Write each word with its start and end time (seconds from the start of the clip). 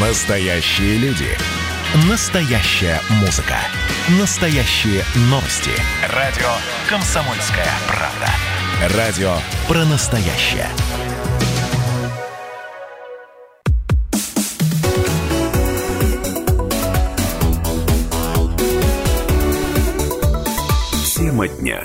Настоящие 0.00 0.96
люди. 0.98 1.26
Настоящая 2.08 3.00
музыка. 3.18 3.56
Настоящие 4.20 5.02
новости. 5.22 5.72
Радио 6.14 6.46
«Комсомольская 6.88 7.66
правда». 7.88 8.96
Радио 8.96 9.34
про 9.66 9.84
настоящее. 9.86 10.68
Тема 21.16 21.48
дня. 21.48 21.82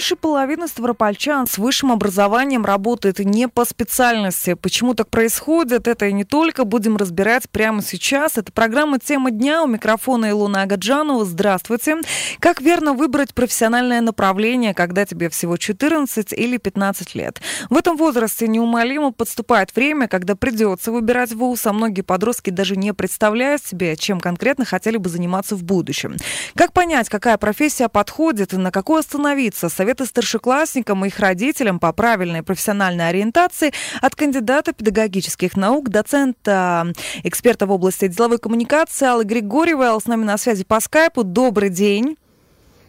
Больше 0.00 0.16
половины 0.16 0.66
ставропольчан 0.66 1.46
с 1.46 1.58
высшим 1.58 1.92
образованием 1.92 2.64
работает 2.64 3.18
не 3.18 3.48
по 3.48 3.66
специальности. 3.66 4.54
Почему 4.54 4.94
так 4.94 5.10
происходит, 5.10 5.86
это 5.86 6.06
и 6.06 6.14
не 6.14 6.24
только. 6.24 6.64
Будем 6.64 6.96
разбирать 6.96 7.50
прямо 7.50 7.82
сейчас. 7.82 8.38
Это 8.38 8.50
программа 8.50 8.98
«Тема 8.98 9.30
дня». 9.30 9.62
У 9.62 9.66
микрофона 9.66 10.30
Илона 10.30 10.62
Агаджанова. 10.62 11.26
Здравствуйте. 11.26 11.98
Как 12.38 12.62
верно 12.62 12.94
выбрать 12.94 13.34
профессиональное 13.34 14.00
направление, 14.00 14.72
когда 14.72 15.04
тебе 15.04 15.28
всего 15.28 15.58
14 15.58 16.32
или 16.32 16.56
15 16.56 17.14
лет? 17.14 17.42
В 17.68 17.76
этом 17.76 17.98
возрасте 17.98 18.48
неумолимо 18.48 19.12
подступает 19.12 19.76
время, 19.76 20.08
когда 20.08 20.34
придется 20.34 20.92
выбирать 20.92 21.34
вуз, 21.34 21.66
а 21.66 21.74
многие 21.74 22.00
подростки 22.00 22.48
даже 22.48 22.74
не 22.74 22.94
представляют 22.94 23.62
себе, 23.62 23.98
чем 23.98 24.18
конкретно 24.18 24.64
хотели 24.64 24.96
бы 24.96 25.10
заниматься 25.10 25.56
в 25.56 25.62
будущем. 25.62 26.16
Как 26.54 26.72
понять, 26.72 27.10
какая 27.10 27.36
профессия 27.36 27.90
подходит 27.90 28.54
и 28.54 28.56
на 28.56 28.70
какой 28.70 29.00
остановиться? 29.00 29.68
Советы 29.90 30.06
старшеклассникам 30.06 31.04
и 31.04 31.08
их 31.08 31.18
родителям 31.18 31.80
по 31.80 31.92
правильной 31.92 32.44
профессиональной 32.44 33.08
ориентации 33.08 33.72
от 34.00 34.14
кандидата 34.14 34.72
педагогических 34.72 35.56
наук, 35.56 35.88
доцента, 35.88 36.92
эксперта 37.24 37.66
в 37.66 37.72
области 37.72 38.06
деловой 38.06 38.38
коммуникации 38.38 39.06
Аллы 39.06 39.24
Григорьевой. 39.24 40.00
С 40.00 40.06
нами 40.06 40.24
на 40.24 40.38
связи 40.38 40.62
по 40.62 40.78
скайпу. 40.78 41.24
Добрый 41.24 41.70
день. 41.70 42.16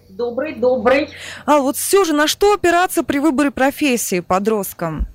Добрый, 0.10 0.54
добрый. 0.54 1.10
Ал, 1.48 1.64
вот 1.64 1.76
все 1.76 2.04
же 2.04 2.14
на 2.14 2.28
что 2.28 2.54
опираться 2.54 3.02
при 3.02 3.18
выборе 3.18 3.50
профессии 3.50 4.20
подросткам? 4.20 5.08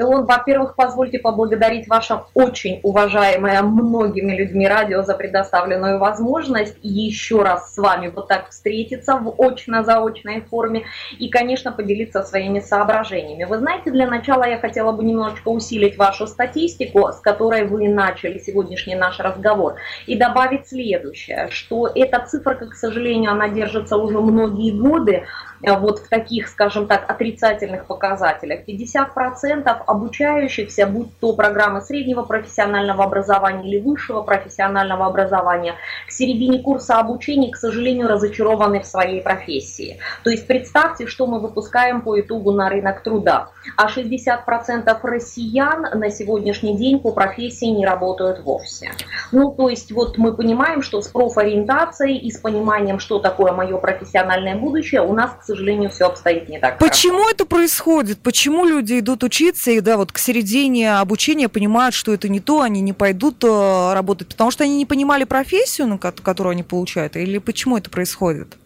Илон, 0.00 0.24
во-первых, 0.24 0.76
позвольте 0.76 1.18
поблагодарить 1.18 1.86
ваше 1.86 2.20
очень 2.32 2.80
уважаемое 2.82 3.60
многими 3.60 4.34
людьми 4.34 4.66
радио 4.66 5.02
за 5.02 5.14
предоставленную 5.14 5.98
возможность 5.98 6.76
еще 6.82 7.42
раз 7.42 7.74
с 7.74 7.76
вами 7.76 8.08
вот 8.08 8.26
так 8.26 8.48
встретиться 8.48 9.16
в 9.16 9.34
очно-заочной 9.38 10.40
форме 10.40 10.84
и, 11.18 11.28
конечно, 11.28 11.70
поделиться 11.70 12.22
своими 12.22 12.60
соображениями. 12.60 13.44
Вы 13.44 13.58
знаете, 13.58 13.90
для 13.90 14.06
начала 14.06 14.44
я 14.44 14.58
хотела 14.58 14.92
бы 14.92 15.04
немножечко 15.04 15.48
усилить 15.48 15.98
вашу 15.98 16.26
статистику, 16.26 17.12
с 17.12 17.20
которой 17.20 17.66
вы 17.66 17.86
начали 17.88 18.38
сегодняшний 18.38 18.94
наш 18.94 19.20
разговор, 19.20 19.74
и 20.06 20.16
добавить 20.16 20.66
следующее, 20.66 21.48
что 21.50 21.90
эта 21.94 22.24
цифра, 22.24 22.54
к 22.54 22.74
сожалению, 22.74 23.32
она 23.32 23.50
держится 23.50 23.98
уже 23.98 24.18
многие 24.18 24.70
годы, 24.72 25.26
вот 25.62 25.98
в 25.98 26.08
таких, 26.08 26.48
скажем 26.48 26.86
так, 26.86 27.10
отрицательных 27.10 27.86
показателях. 27.86 28.60
50% 28.66 29.68
обучающихся, 29.86 30.86
будь 30.86 31.08
то 31.18 31.34
программы 31.34 31.80
среднего 31.80 32.22
профессионального 32.22 33.04
образования 33.04 33.68
или 33.68 33.80
высшего 33.80 34.22
профессионального 34.22 35.06
образования, 35.06 35.74
к 36.06 36.10
середине 36.10 36.60
курса 36.60 36.98
обучения, 36.98 37.50
к 37.50 37.56
сожалению, 37.56 38.08
разочарованы 38.08 38.80
в 38.80 38.86
своей 38.86 39.20
профессии. 39.20 39.98
То 40.24 40.30
есть 40.30 40.46
представьте, 40.46 41.06
что 41.06 41.26
мы 41.26 41.40
выпускаем 41.40 42.00
по 42.00 42.18
итогу 42.18 42.52
на 42.52 42.68
рынок 42.68 43.02
труда. 43.02 43.48
А 43.76 43.88
60% 43.88 44.98
россиян 45.02 45.82
на 45.94 46.10
сегодняшний 46.10 46.76
день 46.76 46.98
по 47.00 47.12
профессии 47.12 47.66
не 47.66 47.86
работают 47.86 48.40
вовсе. 48.40 48.92
Ну, 49.32 49.52
то 49.52 49.68
есть 49.68 49.92
вот 49.92 50.16
мы 50.18 50.34
понимаем, 50.34 50.82
что 50.82 51.02
с 51.02 51.08
профориентацией 51.08 52.16
и 52.16 52.30
с 52.30 52.38
пониманием, 52.38 52.98
что 52.98 53.18
такое 53.18 53.52
мое 53.52 53.76
профессиональное 53.76 54.56
будущее, 54.56 55.02
у 55.02 55.12
нас, 55.12 55.32
к 55.32 55.44
сожалению, 55.50 55.90
все 55.90 56.06
обстоит 56.06 56.48
не 56.48 56.58
так. 56.58 56.78
Почему 56.78 57.18
хорошо. 57.18 57.30
это 57.30 57.46
происходит? 57.46 58.18
Почему 58.20 58.64
люди 58.64 58.98
идут 58.98 59.24
учиться 59.24 59.70
и 59.70 59.80
да, 59.80 59.96
вот 59.96 60.12
к 60.12 60.18
середине 60.18 60.98
обучения 60.98 61.48
понимают, 61.48 61.94
что 61.94 62.12
это 62.14 62.28
не 62.28 62.40
то, 62.40 62.60
они 62.60 62.80
не 62.80 62.92
пойдут 62.92 63.42
э, 63.44 63.92
работать, 63.92 64.28
потому 64.28 64.50
что 64.50 64.64
они 64.64 64.76
не 64.76 64.86
понимали 64.86 65.24
профессию, 65.24 65.98
которую 65.98 66.52
они 66.52 66.62
получают, 66.62 67.16
или 67.16 67.38
почему 67.38 67.76
это 67.76 67.90
происходит? 67.90 68.56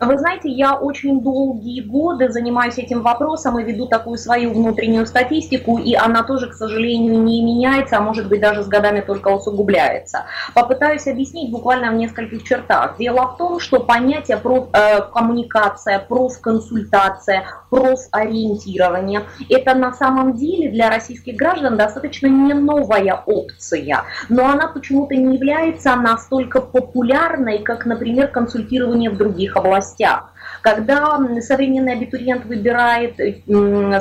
Вы 0.00 0.16
знаете, 0.16 0.48
я 0.48 0.76
очень 0.76 1.22
долгие 1.22 1.80
годы 1.80 2.30
занимаюсь 2.30 2.78
этим 2.78 3.02
вопросом 3.02 3.58
и 3.58 3.64
веду 3.64 3.86
такую 3.86 4.16
свою 4.16 4.52
внутреннюю 4.52 5.06
статистику, 5.06 5.78
и 5.78 5.94
она 5.94 6.22
тоже, 6.22 6.48
к 6.48 6.54
сожалению, 6.54 7.20
не 7.20 7.42
меняется, 7.42 7.96
а 7.96 8.00
может 8.00 8.28
быть 8.28 8.40
даже 8.40 8.62
с 8.62 8.68
годами 8.68 9.00
только 9.00 9.28
усугубляется. 9.28 10.26
Попытаюсь 10.54 11.08
объяснить 11.08 11.50
буквально 11.50 11.90
в 11.90 11.94
нескольких 11.94 12.44
чертах. 12.44 12.96
Дело 12.98 13.32
в 13.32 13.38
том, 13.38 13.58
что 13.58 13.80
понятие 13.80 14.36
профкоммуникация, 14.36 15.96
э, 15.96 16.06
профконсультация, 16.06 17.44
профориентирование– 17.68 19.22
это 19.50 19.74
на 19.74 19.92
самом 19.92 20.34
деле 20.34 20.70
для 20.70 20.90
российских 20.90 21.34
граждан 21.34 21.76
достаточно 21.76 22.28
не 22.28 22.54
новая 22.54 23.20
опция, 23.26 24.04
но 24.28 24.46
она 24.46 24.68
почему-то 24.68 25.16
не 25.16 25.34
является 25.34 25.96
настолько 25.96 26.60
популярной, 26.60 27.58
как, 27.58 27.84
например, 27.84 28.28
консультирование 28.28 29.10
в 29.10 29.16
других 29.16 29.56
областях 29.56 29.87
областях. 29.88 30.32
Когда 30.62 31.18
современный 31.40 31.92
абитуриент 31.92 32.44
выбирает, 32.46 33.14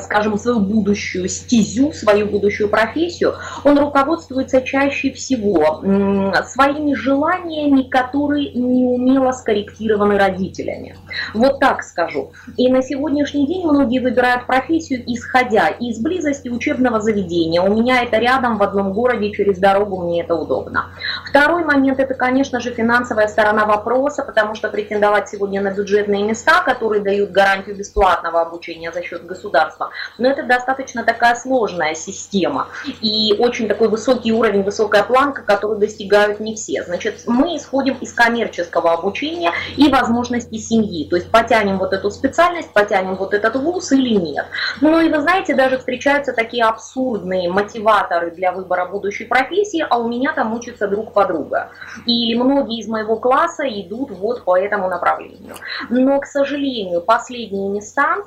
скажем, 0.03 0.38
свою 0.38 0.59
будущую 0.59 1.29
стезю, 1.29 1.91
свою 1.94 2.28
будущую 2.28 2.69
профессию, 2.69 3.35
он 3.63 3.78
руководствуется 3.78 4.62
чаще 4.62 5.12
всего 5.12 5.81
своими 6.45 6.94
желаниями, 6.94 7.84
которые 7.84 8.51
неумело 8.53 9.31
скорректированы 9.31 10.18
родителями. 10.18 10.95
Вот 11.34 11.59
так 11.59 11.84
скажу. 11.84 12.31
И 12.57 12.72
на 12.72 12.81
сегодняшний 12.81 13.47
день 13.47 13.66
многие 13.66 14.00
выбирают 14.00 14.45
профессию, 14.47 15.03
исходя 15.06 15.68
из 15.68 16.00
близости 16.00 16.50
учебного 16.50 17.00
заведения. 17.00 17.62
У 17.62 17.74
меня 17.74 18.03
это 18.03 18.18
рядом 18.18 18.57
в 18.57 18.63
одном 18.63 18.94
городе, 18.94 19.31
через 19.31 19.57
дорогу 19.59 20.01
мне 20.01 20.22
это 20.24 20.35
удобно. 20.35 20.88
Второй 21.29 21.63
момент– 21.63 22.00
это, 22.01 22.13
конечно 22.13 22.59
же, 22.59 22.72
финансовая 22.72 23.28
сторона 23.28 23.66
вопроса, 23.66 24.24
потому 24.24 24.56
что 24.56 24.69
претендовать 24.69 25.29
сегодня 25.29 25.62
на 25.62 25.72
бюджетные 25.72 26.24
места, 26.24 26.46
которые 26.65 27.01
дают 27.01 27.31
гарантию 27.31 27.75
бесплатного 27.75 28.41
обучения 28.41 28.91
за 28.91 29.01
счет 29.03 29.25
государства, 29.25 29.91
но 30.17 30.29
это 30.29 30.43
достаточно 30.43 31.03
такая 31.03 31.35
сложная 31.35 31.93
система 31.93 32.69
и 33.01 33.35
очень 33.37 33.67
такой 33.67 33.89
высокий 33.89 34.31
уровень, 34.31 34.63
высокая 34.63 35.03
планка, 35.03 35.43
которую 35.43 35.79
достигают 35.79 36.39
не 36.39 36.55
все. 36.55 36.83
Значит, 36.83 37.23
мы 37.27 37.57
исходим 37.57 37.95
из 37.95 38.13
коммерческого 38.13 38.93
обучения 38.93 39.51
и 39.75 39.89
возможностей 39.89 40.59
семьи, 40.59 41.07
то 41.09 41.15
есть 41.15 41.29
потянем 41.31 41.77
вот 41.77 41.93
эту 41.93 42.09
специальность, 42.11 42.71
потянем 42.73 43.15
вот 43.15 43.33
этот 43.33 43.55
вуз 43.55 43.91
или 43.91 44.15
нет. 44.15 44.45
Ну 44.81 44.99
и 44.99 45.09
вы 45.09 45.21
знаете, 45.21 45.55
даже 45.55 45.77
встречаются 45.77 46.33
такие 46.33 46.63
абсурдные 46.63 47.49
мотиваторы 47.49 48.31
для 48.31 48.51
выбора 48.51 48.85
будущей 48.85 49.25
профессии, 49.25 49.85
а 49.87 49.97
у 49.97 50.07
меня 50.07 50.33
там 50.33 50.53
учится 50.53 50.87
друг 50.87 51.13
подруга. 51.13 51.71
Или 52.05 52.35
многие 52.35 52.79
из 52.79 52.87
моего 52.87 53.17
класса 53.17 53.63
идут 53.67 54.11
вот 54.11 54.43
по 54.43 54.57
этому 54.57 54.87
направлению. 54.87 55.55
Но, 55.89 56.19
к 56.19 56.25
сожалению, 56.37 57.01
последние 57.01 57.69
места 57.69 58.17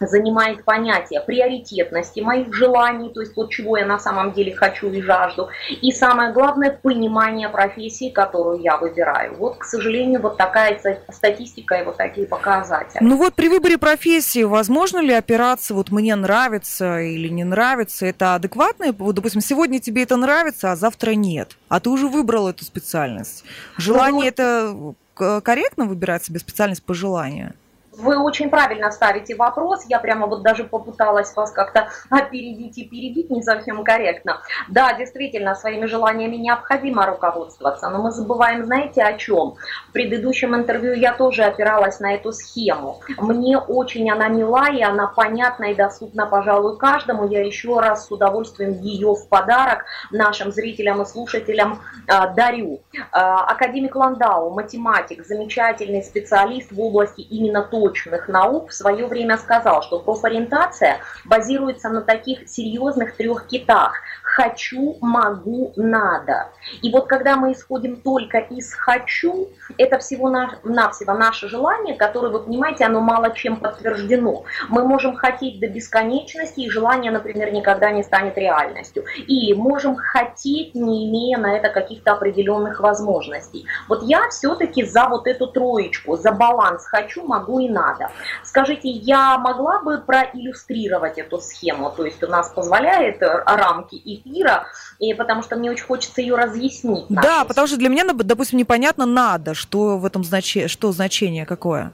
занимает 0.00 0.64
понятие 0.64 1.20
приоритетности 1.20 2.20
моих 2.20 2.54
желаний, 2.54 3.10
то 3.10 3.20
есть 3.20 3.36
вот 3.36 3.50
чего 3.50 3.78
я 3.78 3.86
на 3.86 3.98
самом 3.98 4.32
деле 4.32 4.54
хочу 4.54 4.90
и 4.90 5.00
жажду, 5.00 5.48
и 5.80 5.90
самое 5.90 6.32
главное, 6.32 6.70
понимание 6.70 7.48
профессии, 7.48 8.10
которую 8.10 8.60
я 8.60 8.76
выбираю. 8.76 9.36
Вот, 9.36 9.58
к 9.58 9.64
сожалению, 9.64 10.20
вот 10.20 10.36
такая 10.36 10.78
статистика 11.10 11.76
и 11.76 11.84
вот 11.84 11.96
такие 11.96 12.26
показатели. 12.26 12.98
Ну 13.00 13.16
вот 13.16 13.34
при 13.34 13.48
выборе 13.48 13.78
профессии 13.78 14.42
возможно 14.42 14.98
ли 14.98 15.12
опираться, 15.12 15.74
вот 15.74 15.90
мне 15.90 16.14
нравится 16.14 17.00
или 17.00 17.28
не 17.28 17.44
нравится, 17.44 18.06
это 18.06 18.34
адекватно? 18.34 18.94
Вот, 18.98 19.14
допустим, 19.14 19.40
сегодня 19.40 19.80
тебе 19.80 20.02
это 20.02 20.16
нравится, 20.16 20.72
а 20.72 20.76
завтра 20.76 21.12
нет, 21.12 21.56
а 21.68 21.80
ты 21.80 21.90
уже 21.90 22.08
выбрал 22.08 22.48
эту 22.48 22.64
специальность. 22.64 23.44
Желание 23.78 24.24
ну, 24.24 24.28
это 24.28 24.94
корректно 25.16 25.86
выбирать 25.86 26.24
себе 26.24 26.38
специальность 26.38 26.82
по 26.82 26.94
желанию? 26.94 27.54
Вы 27.96 28.18
очень 28.18 28.50
правильно 28.50 28.90
ставите 28.90 29.34
вопрос. 29.36 29.84
Я 29.88 29.98
прямо 29.98 30.26
вот 30.26 30.42
даже 30.42 30.64
попыталась 30.64 31.34
вас 31.34 31.50
как-то 31.50 31.88
опередить 32.10 32.76
и 32.76 32.84
перебить 32.84 33.30
не 33.30 33.42
совсем 33.42 33.84
корректно. 33.84 34.42
Да, 34.68 34.92
действительно, 34.92 35.54
своими 35.54 35.86
желаниями 35.86 36.36
необходимо 36.36 37.06
руководствоваться, 37.06 37.88
но 37.88 38.02
мы 38.02 38.10
забываем, 38.10 38.64
знаете, 38.64 39.02
о 39.02 39.14
чем? 39.14 39.54
В 39.88 39.92
предыдущем 39.92 40.54
интервью 40.54 40.92
я 40.92 41.14
тоже 41.14 41.44
опиралась 41.44 41.98
на 42.00 42.14
эту 42.14 42.32
схему. 42.32 43.00
Мне 43.18 43.56
очень 43.58 44.10
она 44.10 44.28
мила, 44.28 44.68
и 44.70 44.82
она 44.82 45.06
понятна 45.06 45.66
и 45.66 45.74
доступна, 45.74 46.26
пожалуй, 46.26 46.76
каждому. 46.76 47.26
Я 47.26 47.44
еще 47.44 47.80
раз 47.80 48.06
с 48.06 48.10
удовольствием 48.10 48.72
ее 48.80 49.14
в 49.14 49.26
подарок 49.28 49.84
нашим 50.10 50.52
зрителям 50.52 51.00
и 51.00 51.06
слушателям 51.06 51.80
э, 52.06 52.34
дарю. 52.34 52.80
Э, 52.92 53.00
академик 53.12 53.96
Ландау, 53.96 54.50
математик, 54.50 55.24
замечательный 55.24 56.02
специалист 56.02 56.70
в 56.70 56.80
области 56.80 57.22
именно 57.22 57.62
той 57.62 57.85
точных 57.86 58.28
наук 58.28 58.70
в 58.70 58.74
свое 58.74 59.06
время 59.06 59.38
сказал, 59.38 59.82
что 59.82 60.00
профориентация 60.00 61.00
базируется 61.24 61.88
на 61.88 62.02
таких 62.02 62.48
серьезных 62.48 63.16
трех 63.16 63.46
китах 63.46 64.02
хочу, 64.36 64.98
могу, 65.00 65.72
надо. 65.76 66.50
И 66.82 66.92
вот 66.92 67.06
когда 67.06 67.36
мы 67.36 67.52
исходим 67.52 67.96
только 67.96 68.36
из 68.38 68.74
хочу, 68.74 69.48
это 69.78 69.98
всего-навсего 69.98 71.14
наше 71.14 71.48
желание, 71.48 71.94
которое, 71.94 72.28
вы 72.28 72.40
понимаете, 72.40 72.84
оно 72.84 73.00
мало 73.00 73.30
чем 73.30 73.56
подтверждено. 73.56 74.44
Мы 74.68 74.84
можем 74.84 75.16
хотеть 75.16 75.58
до 75.58 75.68
бесконечности, 75.68 76.60
и 76.60 76.68
желание, 76.68 77.10
например, 77.10 77.50
никогда 77.50 77.90
не 77.90 78.02
станет 78.02 78.36
реальностью. 78.36 79.04
И 79.26 79.54
можем 79.54 79.96
хотеть, 79.96 80.74
не 80.74 81.08
имея 81.08 81.38
на 81.38 81.56
это 81.56 81.70
каких-то 81.70 82.12
определенных 82.12 82.80
возможностей. 82.80 83.64
Вот 83.88 84.02
я 84.02 84.28
все-таки 84.28 84.84
за 84.84 85.08
вот 85.08 85.26
эту 85.26 85.46
троечку, 85.46 86.16
за 86.16 86.32
баланс 86.32 86.84
хочу, 86.84 87.26
могу 87.26 87.58
и 87.58 87.70
надо. 87.70 88.10
Скажите, 88.44 88.90
я 88.90 89.38
могла 89.38 89.80
бы 89.80 89.96
проиллюстрировать 89.96 91.16
эту 91.16 91.38
схему? 91.38 91.90
То 91.90 92.04
есть 92.04 92.22
у 92.22 92.26
нас 92.26 92.50
позволяет 92.50 93.22
рамки 93.22 93.94
и 93.94 94.25
эфира, 94.26 94.66
и 94.98 95.14
потому 95.14 95.42
что 95.42 95.56
мне 95.56 95.70
очень 95.70 95.84
хочется 95.84 96.20
ее 96.20 96.36
разъяснить. 96.36 97.06
Да, 97.08 97.44
потому 97.44 97.66
что 97.66 97.76
для 97.76 97.88
меня, 97.88 98.04
допустим, 98.12 98.58
непонятно 98.58 99.06
надо, 99.06 99.54
что 99.54 99.98
в 99.98 100.04
этом 100.04 100.24
значение, 100.24 100.68
что 100.68 100.92
значение 100.92 101.46
какое. 101.46 101.92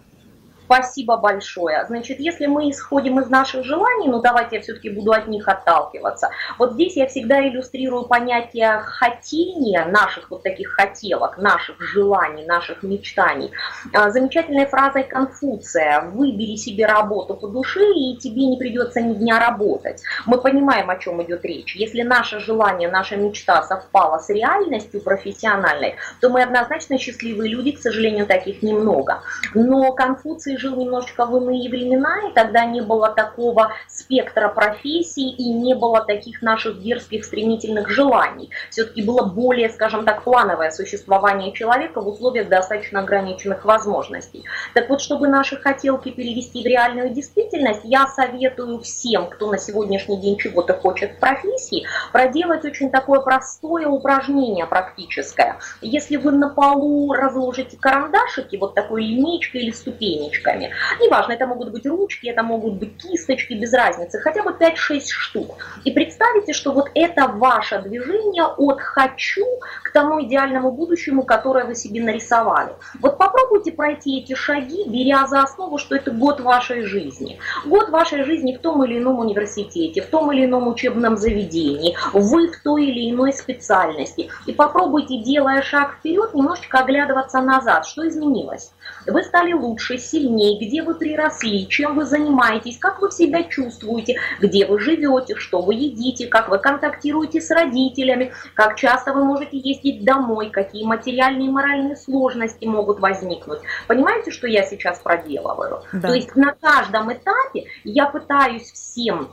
Спасибо 0.72 1.18
большое. 1.18 1.84
Значит, 1.86 2.18
если 2.18 2.46
мы 2.46 2.70
исходим 2.70 3.20
из 3.20 3.28
наших 3.28 3.62
желаний, 3.62 4.08
ну 4.08 4.22
давайте 4.22 4.56
я 4.56 4.62
все-таки 4.62 4.88
буду 4.88 5.12
от 5.12 5.28
них 5.28 5.46
отталкиваться. 5.46 6.30
Вот 6.58 6.72
здесь 6.72 6.96
я 6.96 7.06
всегда 7.06 7.46
иллюстрирую 7.46 8.04
понятие 8.04 8.78
хотения, 8.78 9.84
наших 9.84 10.30
вот 10.30 10.42
таких 10.42 10.70
хотелок, 10.70 11.36
наших 11.36 11.76
желаний, 11.78 12.46
наших 12.46 12.82
мечтаний. 12.82 13.50
А, 13.92 14.10
замечательной 14.10 14.64
фразой 14.64 15.04
Конфуция 15.04 16.08
«Выбери 16.10 16.56
себе 16.56 16.86
работу 16.86 17.34
по 17.34 17.48
душе, 17.48 17.92
и 17.94 18.16
тебе 18.16 18.46
не 18.46 18.56
придется 18.56 19.02
ни 19.02 19.12
дня 19.12 19.38
работать». 19.38 20.02
Мы 20.24 20.38
понимаем, 20.38 20.88
о 20.88 20.96
чем 20.96 21.22
идет 21.22 21.44
речь. 21.44 21.76
Если 21.76 22.00
наше 22.00 22.38
желание, 22.38 22.90
наша 22.90 23.16
мечта 23.16 23.62
совпала 23.62 24.20
с 24.20 24.30
реальностью 24.30 25.02
профессиональной, 25.02 25.96
то 26.22 26.30
мы 26.30 26.42
однозначно 26.42 26.96
счастливые 26.96 27.50
люди, 27.52 27.72
к 27.72 27.78
сожалению, 27.78 28.26
таких 28.26 28.62
немного. 28.62 29.20
Но 29.52 29.92
Конфуций 29.92 30.56
жил 30.62 30.76
немножечко 30.76 31.26
в 31.26 31.36
иные 31.36 31.68
времена, 31.68 32.28
и 32.30 32.32
тогда 32.32 32.64
не 32.64 32.80
было 32.80 33.08
такого 33.08 33.72
спектра 33.88 34.48
профессий 34.48 35.28
и 35.28 35.52
не 35.52 35.74
было 35.74 36.04
таких 36.04 36.40
наших 36.40 36.80
дерзких 36.80 37.24
стремительных 37.24 37.88
желаний. 37.90 38.50
Все-таки 38.70 39.02
было 39.02 39.24
более, 39.24 39.68
скажем 39.70 40.04
так, 40.04 40.22
плановое 40.22 40.70
существование 40.70 41.52
человека 41.52 42.00
в 42.00 42.08
условиях 42.08 42.48
достаточно 42.48 43.00
ограниченных 43.00 43.64
возможностей. 43.64 44.44
Так 44.74 44.88
вот, 44.88 45.00
чтобы 45.00 45.26
наши 45.26 45.56
хотелки 45.56 46.10
перевести 46.10 46.62
в 46.62 46.66
реальную 46.66 47.10
действительность, 47.10 47.80
я 47.84 48.06
советую 48.06 48.80
всем, 48.80 49.28
кто 49.28 49.50
на 49.50 49.58
сегодняшний 49.58 50.20
день 50.20 50.38
чего-то 50.38 50.74
хочет 50.74 51.12
в 51.12 51.18
профессии, 51.18 51.86
проделать 52.12 52.64
очень 52.64 52.90
такое 52.90 53.20
простое 53.20 53.88
упражнение 53.88 54.66
практическое. 54.66 55.56
Если 55.80 56.16
вы 56.16 56.30
на 56.30 56.48
полу 56.48 57.12
разложите 57.12 57.76
карандашики, 57.76 58.56
вот 58.56 58.74
такой 58.74 59.02
линейкой 59.02 59.62
или 59.62 59.70
ступенечкой, 59.72 60.51
ручками. 60.52 60.72
Неважно, 61.00 61.32
это 61.32 61.46
могут 61.46 61.72
быть 61.72 61.86
ручки, 61.86 62.28
это 62.28 62.42
могут 62.42 62.74
быть 62.74 62.96
кисточки, 62.96 63.54
без 63.54 63.72
разницы, 63.72 64.18
хотя 64.20 64.42
бы 64.42 64.50
5-6 64.50 65.00
штук. 65.06 65.56
И 65.84 65.90
представьте, 65.90 66.52
что 66.52 66.72
вот 66.72 66.90
это 66.94 67.28
ваше 67.28 67.80
движение 67.82 68.44
от 68.44 68.80
«хочу» 68.80 69.44
к 69.82 69.92
тому 69.92 70.22
идеальному 70.22 70.70
будущему, 70.72 71.22
которое 71.24 71.64
вы 71.64 71.74
себе 71.74 72.02
нарисовали. 72.02 72.72
Вот 73.00 73.18
попробуйте 73.18 73.72
пройти 73.72 74.20
эти 74.20 74.34
шаги, 74.34 74.84
беря 74.86 75.26
за 75.26 75.42
основу, 75.42 75.78
что 75.78 75.96
это 75.96 76.10
год 76.10 76.40
вашей 76.40 76.82
жизни. 76.82 77.38
Год 77.66 77.90
вашей 77.90 78.24
жизни 78.24 78.56
в 78.56 78.60
том 78.60 78.84
или 78.84 78.98
ином 78.98 79.18
университете, 79.18 80.02
в 80.02 80.06
том 80.06 80.32
или 80.32 80.44
ином 80.46 80.68
учебном 80.68 81.16
заведении, 81.16 81.96
вы 82.12 82.48
в 82.48 82.62
той 82.62 82.86
или 82.86 83.10
иной 83.10 83.32
специальности. 83.32 84.30
И 84.46 84.52
попробуйте, 84.52 85.18
делая 85.18 85.62
шаг 85.62 85.96
вперед, 85.98 86.34
немножечко 86.34 86.78
оглядываться 86.78 87.40
назад, 87.40 87.86
что 87.86 88.06
изменилось. 88.06 88.72
Вы 89.06 89.22
стали 89.22 89.52
лучше, 89.52 89.98
сильнее, 89.98 90.41
где 90.60 90.82
вы 90.82 90.94
приросли, 90.94 91.68
чем 91.68 91.94
вы 91.94 92.04
занимаетесь, 92.04 92.78
как 92.78 93.00
вы 93.00 93.10
себя 93.10 93.44
чувствуете, 93.44 94.16
где 94.40 94.66
вы 94.66 94.80
живете, 94.80 95.36
что 95.36 95.62
вы 95.62 95.74
едите, 95.74 96.26
как 96.26 96.48
вы 96.48 96.58
контактируете 96.58 97.40
с 97.40 97.50
родителями, 97.50 98.32
как 98.54 98.76
часто 98.76 99.12
вы 99.12 99.24
можете 99.24 99.56
ездить 99.56 100.04
домой, 100.04 100.50
какие 100.50 100.84
материальные 100.84 101.48
и 101.48 101.50
моральные 101.50 101.96
сложности 101.96 102.64
могут 102.64 103.00
возникнуть. 103.00 103.60
Понимаете, 103.86 104.30
что 104.30 104.46
я 104.46 104.64
сейчас 104.64 104.98
проделываю? 104.98 105.82
Да. 105.92 106.08
То 106.08 106.14
есть 106.14 106.34
на 106.36 106.54
каждом 106.60 107.12
этапе 107.12 107.66
я 107.84 108.06
пытаюсь 108.06 108.70
всем 108.72 109.28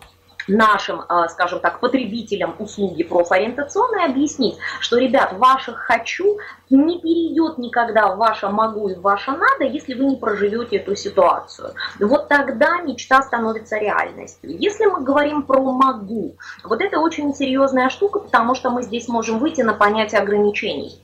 нашим, 0.50 1.04
а, 1.08 1.28
скажем 1.30 1.60
так, 1.60 1.80
потребителям 1.80 2.56
услуги 2.60 3.04
профориентационной 3.04 4.06
объяснить, 4.06 4.58
что, 4.80 4.98
ребят, 4.98 5.34
ваше 5.34 5.74
«хочу» 5.74 6.38
не 6.70 7.00
перейдет 7.00 7.58
никогда 7.58 8.14
в 8.14 8.18
ваше 8.18 8.50
«могу» 8.50 8.90
и 8.90 8.96
в 8.96 9.02
ваше 9.02 9.32
«надо», 9.32 9.64
если 9.64 9.94
вы 9.94 10.06
не 10.06 10.16
проживете 10.16 10.78
эту 10.78 10.96
ситуацию. 10.96 11.74
Вот 12.00 12.28
тогда 12.28 12.82
мечта 12.82 13.22
становится 13.22 13.78
реальностью. 13.78 14.56
Если 14.60 14.86
мы 14.86 15.02
говорим 15.02 15.44
про 15.44 15.60
«могу», 15.60 16.36
вот 16.64 16.82
это 16.82 17.00
очень 17.00 17.34
серьезная 17.34 17.90
штука, 17.90 18.20
потому 18.20 18.56
что 18.56 18.70
мы 18.70 18.84
здесь 18.84 19.08
можем 19.08 19.40
выйти 19.40 19.62
на 19.62 19.74
понятие 19.74 20.22
ограничений. 20.22 21.00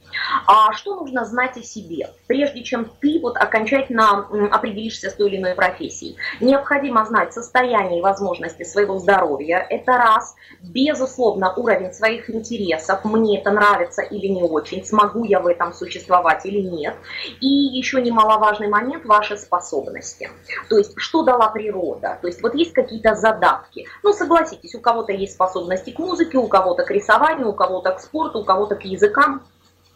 А 0.47 0.73
что 0.73 0.95
нужно 0.95 1.25
знать 1.25 1.57
о 1.57 1.63
себе, 1.63 2.09
прежде 2.27 2.63
чем 2.63 2.91
ты 3.01 3.19
вот 3.21 3.37
окончательно 3.37 4.27
определишься 4.51 5.09
с 5.09 5.13
той 5.13 5.29
или 5.29 5.37
иной 5.37 5.55
профессией? 5.55 6.17
Необходимо 6.39 7.05
знать 7.05 7.33
состояние 7.33 7.99
и 7.99 8.01
возможности 8.01 8.63
своего 8.63 8.97
здоровья. 8.99 9.65
Это 9.69 9.93
раз. 9.93 10.35
Безусловно, 10.61 11.53
уровень 11.55 11.93
своих 11.93 12.29
интересов. 12.29 13.03
Мне 13.05 13.39
это 13.39 13.51
нравится 13.51 14.01
или 14.01 14.27
не 14.27 14.43
очень. 14.43 14.85
Смогу 14.85 15.23
я 15.23 15.39
в 15.39 15.47
этом 15.47 15.73
существовать 15.73 16.45
или 16.45 16.61
нет. 16.61 16.95
И 17.41 17.47
еще 17.47 18.01
немаловажный 18.01 18.67
момент– 18.67 19.05
ваши 19.05 19.37
способности. 19.37 20.29
То 20.69 20.77
есть, 20.77 20.93
что 20.97 21.23
дала 21.23 21.49
природа? 21.49 22.17
То 22.21 22.27
есть, 22.27 22.41
вот 22.41 22.55
есть 22.55 22.73
какие-то 22.73 23.15
задатки. 23.15 23.87
Ну, 24.03 24.13
согласитесь, 24.13 24.75
у 24.75 24.79
кого-то 24.79 25.11
есть 25.11 25.33
способности 25.33 25.91
к 25.91 25.99
музыке, 25.99 26.37
у 26.37 26.47
кого-то 26.47 26.83
к 26.83 26.91
рисованию, 26.91 27.49
у 27.49 27.53
кого-то 27.53 27.91
к 27.91 27.99
спорту, 27.99 28.39
у 28.39 28.43
кого-то 28.43 28.75
к 28.75 28.85
языкам 28.85 29.41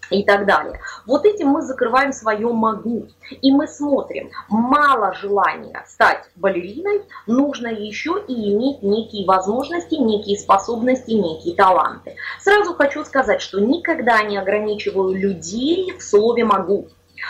и 0.09 0.23
так 0.23 0.45
далее. 0.45 0.79
Вот 1.05 1.25
этим 1.25 1.49
мы 1.49 1.61
закрываем 1.61 2.13
свое 2.13 2.47
«могу». 2.51 3.07
И 3.41 3.51
мы 3.51 3.67
смотрим, 3.67 4.29
мало 4.49 5.13
желания 5.13 5.83
стать 5.87 6.29
балериной, 6.35 7.03
нужно 7.27 7.67
еще 7.67 8.23
и 8.27 8.53
иметь 8.53 8.81
некие 8.81 9.25
возможности, 9.25 9.95
некие 9.95 10.37
способности, 10.37 11.11
некие 11.11 11.55
таланты. 11.55 12.15
Сразу 12.39 12.73
хочу 12.73 13.03
сказать, 13.05 13.41
что 13.41 13.59
никогда 13.59 14.23
не 14.23 14.37
ограничиваю 14.37 15.13
людей 15.13 15.93
в 15.97 16.01
слове 16.01 16.43
«могу». 16.45 16.87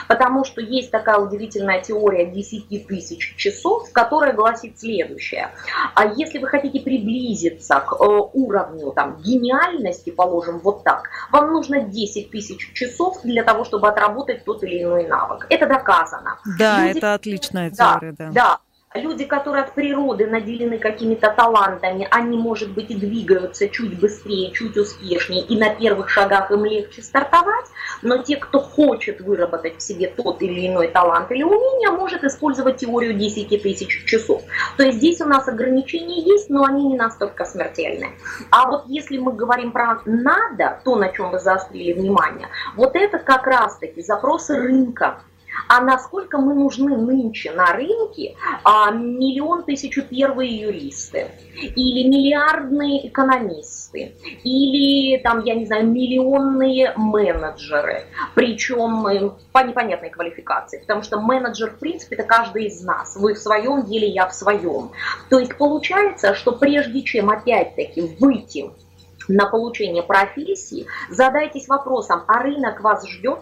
Потому 0.07 0.43
что 0.43 0.61
есть 0.61 0.91
такая 0.91 1.17
удивительная 1.17 1.81
теория 1.81 2.25
10 2.25 2.87
тысяч 2.87 3.35
часов, 3.35 3.91
которая 3.91 4.33
гласит 4.33 4.79
следующее. 4.79 5.51
А 5.95 6.05
если 6.05 6.39
вы 6.39 6.47
хотите 6.47 6.79
приблизиться 6.79 7.79
к 7.79 7.93
э, 7.93 8.05
уровню 8.33 8.91
там, 8.91 9.17
гениальности, 9.21 10.09
положим 10.09 10.59
вот 10.59 10.83
так, 10.83 11.09
вам 11.31 11.51
нужно 11.51 11.81
10 11.81 12.31
тысяч 12.31 12.73
часов 12.73 13.21
для 13.23 13.43
того, 13.43 13.65
чтобы 13.65 13.87
отработать 13.87 14.45
тот 14.45 14.63
или 14.63 14.83
иной 14.83 15.07
навык. 15.07 15.45
Это 15.49 15.67
доказано. 15.67 16.39
Да, 16.57 16.85
Люди... 16.85 16.97
это 16.97 17.13
отличная 17.13 17.71
теория. 17.71 18.11
Да, 18.11 18.25
да. 18.25 18.31
да. 18.31 18.59
Люди, 18.95 19.25
которые 19.25 19.65
от 19.65 19.75
природы 19.75 20.25
наделены 20.25 20.79
какими-то 20.79 21.29
талантами, 21.29 22.07
они, 22.09 22.39
может 22.39 22.71
быть, 22.71 22.89
и 22.89 22.95
двигаются 22.95 23.69
чуть 23.69 23.99
быстрее, 23.99 24.51
чуть 24.51 24.75
успешнее, 24.77 25.43
и 25.43 25.59
на 25.59 25.69
первых 25.75 26.09
шагах 26.09 26.49
им 26.49 26.65
легче 26.65 27.03
стартовать, 27.03 27.67
но 28.01 28.17
те, 28.17 28.37
кто 28.37 28.59
хочет 28.59 29.21
выработать 29.21 29.77
в 29.77 29.81
себе 29.83 30.07
тот 30.07 30.41
или 30.41 30.67
иной 30.67 30.87
талант 30.87 31.29
или 31.29 31.43
умение, 31.43 31.91
может 31.91 32.23
использовать 32.23 32.77
теорию 32.77 33.13
10 33.13 33.61
тысяч 33.61 34.05
часов. 34.05 34.41
То 34.75 34.81
есть 34.81 34.97
здесь 34.97 35.21
у 35.21 35.25
нас 35.25 35.47
ограничения 35.47 36.23
есть, 36.23 36.49
но 36.49 36.63
они 36.63 36.87
не 36.87 36.97
настолько 36.97 37.45
смертельны. 37.45 38.07
А 38.49 38.71
вот 38.71 38.85
если 38.87 39.19
мы 39.19 39.33
говорим 39.33 39.71
про 39.71 39.99
«надо», 40.05 40.81
то, 40.83 40.95
на 40.95 41.09
чем 41.09 41.29
вы 41.29 41.39
заострили 41.39 41.93
внимание, 41.93 42.47
вот 42.75 42.95
это 42.95 43.19
как 43.19 43.45
раз-таки 43.45 44.01
запросы 44.01 44.55
рынка, 44.55 45.21
а 45.67 45.81
насколько 45.81 46.37
мы 46.37 46.53
нужны 46.53 46.97
нынче 46.97 47.51
на 47.51 47.73
рынке 47.73 48.35
а, 48.63 48.91
миллион 48.91 49.63
тысячу 49.63 50.03
первые 50.03 50.59
юристы, 50.59 51.27
или 51.55 52.07
миллиардные 52.07 53.07
экономисты, 53.07 54.15
или 54.43 55.17
там, 55.21 55.43
я 55.43 55.55
не 55.55 55.65
знаю, 55.65 55.87
миллионные 55.87 56.93
менеджеры, 56.95 58.03
причем 58.35 59.07
э, 59.07 59.31
по 59.51 59.59
непонятной 59.59 60.09
квалификации, 60.09 60.79
потому 60.79 61.03
что 61.03 61.19
менеджер, 61.19 61.71
в 61.71 61.79
принципе, 61.79 62.15
это 62.15 62.23
каждый 62.23 62.65
из 62.65 62.81
нас. 62.83 63.15
Вы 63.15 63.33
в 63.33 63.39
своем 63.39 63.83
деле, 63.83 64.07
я 64.07 64.27
в 64.27 64.33
своем. 64.33 64.91
То 65.29 65.39
есть 65.39 65.57
получается, 65.57 66.33
что 66.33 66.51
прежде 66.53 67.01
чем 67.01 67.29
опять-таки 67.29 68.01
выйти 68.19 68.71
на 69.27 69.45
получение 69.45 70.03
профессии, 70.03 70.87
задайтесь 71.09 71.67
вопросом, 71.67 72.23
а 72.27 72.41
рынок 72.41 72.81
вас 72.81 73.07
ждет? 73.07 73.39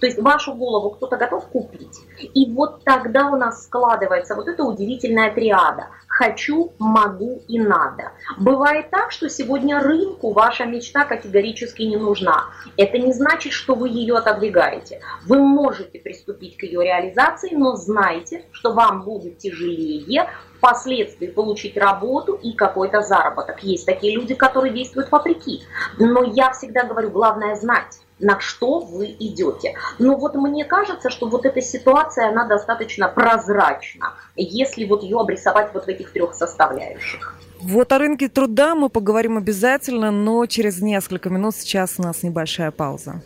То 0.00 0.06
есть 0.06 0.18
вашу 0.20 0.54
голову 0.54 0.90
кто-то 0.90 1.16
готов 1.16 1.46
купить. 1.48 2.00
И 2.18 2.50
вот 2.52 2.82
тогда 2.84 3.26
у 3.26 3.36
нас 3.36 3.64
складывается 3.64 4.34
вот 4.34 4.48
эта 4.48 4.64
удивительная 4.64 5.32
триада. 5.32 5.88
Хочу, 6.08 6.72
могу 6.78 7.42
и 7.46 7.58
надо. 7.58 8.12
Бывает 8.38 8.90
так, 8.90 9.12
что 9.12 9.28
сегодня 9.28 9.80
рынку 9.80 10.32
ваша 10.32 10.64
мечта 10.64 11.04
категорически 11.04 11.82
не 11.82 11.96
нужна. 11.96 12.46
Это 12.76 12.98
не 12.98 13.12
значит, 13.12 13.52
что 13.52 13.74
вы 13.74 13.90
ее 13.90 14.16
отодвигаете. 14.16 15.00
Вы 15.26 15.38
можете 15.38 15.98
приступить 15.98 16.56
к 16.56 16.62
ее 16.62 16.82
реализации, 16.82 17.54
но 17.54 17.76
знайте, 17.76 18.44
что 18.52 18.72
вам 18.72 19.02
будет 19.02 19.38
тяжелее 19.38 20.28
впоследствии 20.56 21.26
получить 21.26 21.76
работу 21.76 22.34
и 22.34 22.52
какой-то 22.52 23.02
заработок. 23.02 23.62
Есть 23.62 23.86
такие 23.86 24.14
люди, 24.14 24.34
которые 24.34 24.72
действуют 24.72 25.10
вопреки. 25.10 25.62
Но 25.98 26.22
я 26.22 26.52
всегда 26.52 26.84
говорю, 26.84 27.10
главное 27.10 27.54
знать 27.54 28.00
на 28.20 28.40
что 28.40 28.80
вы 28.80 29.16
идете. 29.18 29.74
Но 29.98 30.16
вот 30.16 30.34
мне 30.34 30.64
кажется, 30.64 31.10
что 31.10 31.28
вот 31.28 31.46
эта 31.46 31.60
ситуация, 31.60 32.28
она 32.28 32.46
достаточно 32.46 33.08
прозрачна, 33.08 34.14
если 34.36 34.84
вот 34.84 35.02
ее 35.02 35.18
обрисовать 35.18 35.72
вот 35.74 35.84
в 35.84 35.88
этих 35.88 36.12
трех 36.12 36.34
составляющих. 36.34 37.36
Вот 37.60 37.92
о 37.92 37.98
рынке 37.98 38.28
труда 38.28 38.74
мы 38.74 38.88
поговорим 38.88 39.36
обязательно, 39.36 40.10
но 40.10 40.46
через 40.46 40.80
несколько 40.80 41.28
минут 41.28 41.54
сейчас 41.56 41.94
у 41.98 42.02
нас 42.02 42.22
небольшая 42.22 42.70
пауза. 42.70 43.22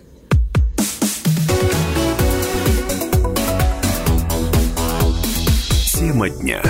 Тема 5.95 6.29
дня. 6.29 6.61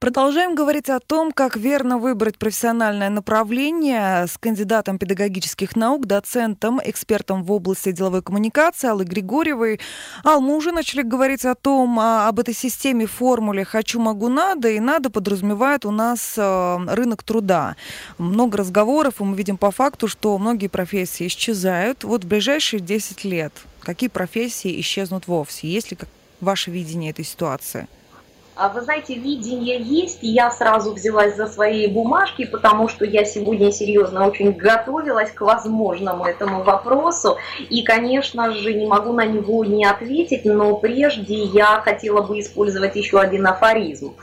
Продолжаем 0.00 0.54
говорить 0.54 0.88
о 0.88 0.98
том, 0.98 1.30
как 1.30 1.58
верно 1.58 1.98
выбрать 1.98 2.38
профессиональное 2.38 3.10
направление 3.10 4.26
с 4.26 4.38
кандидатом 4.38 4.96
педагогических 4.96 5.76
наук, 5.76 6.06
доцентом, 6.06 6.80
экспертом 6.82 7.44
в 7.44 7.52
области 7.52 7.92
деловой 7.92 8.22
коммуникации 8.22 8.88
Аллой 8.88 9.04
Григорьевой. 9.04 9.78
Ал, 10.24 10.40
мы 10.40 10.56
уже 10.56 10.72
начали 10.72 11.02
говорить 11.02 11.44
о 11.44 11.54
том, 11.54 12.00
а, 12.00 12.28
об 12.28 12.40
этой 12.40 12.54
системе, 12.54 13.04
формуле 13.04 13.62
«хочу, 13.66 14.00
могу, 14.00 14.30
надо», 14.30 14.70
и 14.70 14.80
«надо» 14.80 15.10
подразумевает 15.10 15.84
у 15.84 15.90
нас 15.90 16.32
э, 16.38 16.78
рынок 16.88 17.22
труда. 17.22 17.76
Много 18.16 18.56
разговоров, 18.56 19.20
и 19.20 19.24
мы 19.24 19.36
видим 19.36 19.58
по 19.58 19.70
факту, 19.70 20.08
что 20.08 20.38
многие 20.38 20.68
профессии 20.68 21.26
исчезают. 21.26 22.04
Вот 22.04 22.24
в 22.24 22.26
ближайшие 22.26 22.80
10 22.80 23.24
лет 23.24 23.52
какие 23.80 24.08
профессии 24.08 24.80
исчезнут 24.80 25.26
вовсе? 25.26 25.68
Есть 25.68 25.90
ли 25.90 25.98
ваше 26.40 26.70
видение 26.70 27.10
этой 27.10 27.26
ситуации? 27.26 27.86
А 28.60 28.68
вы 28.68 28.82
знаете, 28.82 29.14
видение 29.14 29.80
есть, 29.80 30.18
и 30.20 30.28
я 30.28 30.50
сразу 30.50 30.92
взялась 30.92 31.34
за 31.34 31.46
свои 31.46 31.86
бумажки, 31.86 32.44
потому 32.44 32.88
что 32.88 33.06
я 33.06 33.24
сегодня 33.24 33.72
серьезно 33.72 34.26
очень 34.26 34.52
готовилась 34.52 35.30
к 35.30 35.40
возможному 35.40 36.26
этому 36.26 36.62
вопросу, 36.62 37.38
и, 37.70 37.82
конечно 37.82 38.52
же, 38.52 38.74
не 38.74 38.84
могу 38.84 39.14
на 39.14 39.24
него 39.24 39.64
не 39.64 39.86
ответить, 39.86 40.44
но 40.44 40.76
прежде 40.76 41.42
я 41.44 41.80
хотела 41.80 42.20
бы 42.20 42.38
использовать 42.38 42.96
еще 42.96 43.18
один 43.18 43.46
афоризм. 43.46 44.14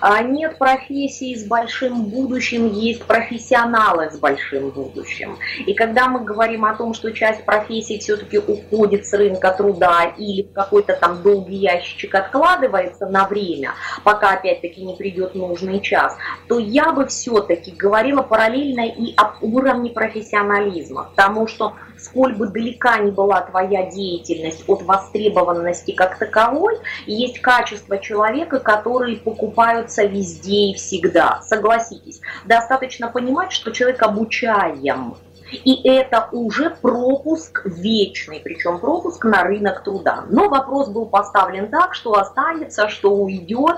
А, 0.00 0.22
нет 0.22 0.56
профессии 0.58 1.34
с 1.34 1.44
большим 1.44 2.04
будущим, 2.04 2.72
есть 2.72 3.02
профессионалы 3.02 4.08
с 4.08 4.16
большим 4.16 4.70
будущим. 4.70 5.36
И 5.66 5.74
когда 5.74 6.06
мы 6.06 6.20
говорим 6.20 6.64
о 6.64 6.76
том, 6.76 6.94
что 6.94 7.10
часть 7.10 7.44
профессий 7.44 7.98
все-таки 7.98 8.38
уходит 8.38 9.04
с 9.04 9.12
рынка 9.14 9.50
труда 9.50 10.14
или 10.16 10.42
какой-то 10.42 10.94
там 10.94 11.22
долгий 11.22 11.56
ящичек 11.56 12.14
откладывается 12.14 13.06
на 13.06 13.26
время, 13.26 13.72
пока 14.04 14.32
опять-таки 14.32 14.82
не 14.82 14.94
придет 14.96 15.34
нужный 15.34 15.80
час, 15.80 16.16
то 16.48 16.58
я 16.58 16.92
бы 16.92 17.06
все-таки 17.06 17.72
говорила 17.72 18.22
параллельно 18.22 18.86
и 18.86 19.14
об 19.16 19.42
уровне 19.42 19.90
профессионализма, 19.90 21.10
потому 21.14 21.46
что 21.46 21.74
сколь 21.98 22.34
бы 22.34 22.48
далека 22.48 22.98
ни 22.98 23.10
была 23.10 23.42
твоя 23.42 23.90
деятельность 23.90 24.64
от 24.66 24.82
востребованности 24.82 25.92
как 25.92 26.18
таковой, 26.18 26.78
есть 27.06 27.40
качество 27.40 27.98
человека, 27.98 28.58
которые 28.60 29.16
покупаются 29.16 30.04
везде 30.04 30.70
и 30.70 30.74
всегда. 30.74 31.40
Согласитесь, 31.42 32.20
достаточно 32.44 33.08
понимать, 33.08 33.52
что 33.52 33.70
человек 33.70 34.02
обучаем 34.02 35.16
и 35.52 35.88
это 35.88 36.28
уже 36.32 36.70
пропуск 36.70 37.62
вечный, 37.64 38.40
причем 38.42 38.78
пропуск 38.78 39.24
на 39.24 39.44
рынок 39.44 39.82
труда. 39.82 40.24
Но 40.28 40.48
вопрос 40.48 40.88
был 40.88 41.06
поставлен 41.06 41.68
так, 41.70 41.94
что 41.94 42.14
останется, 42.14 42.88
что 42.88 43.14
уйдет. 43.14 43.76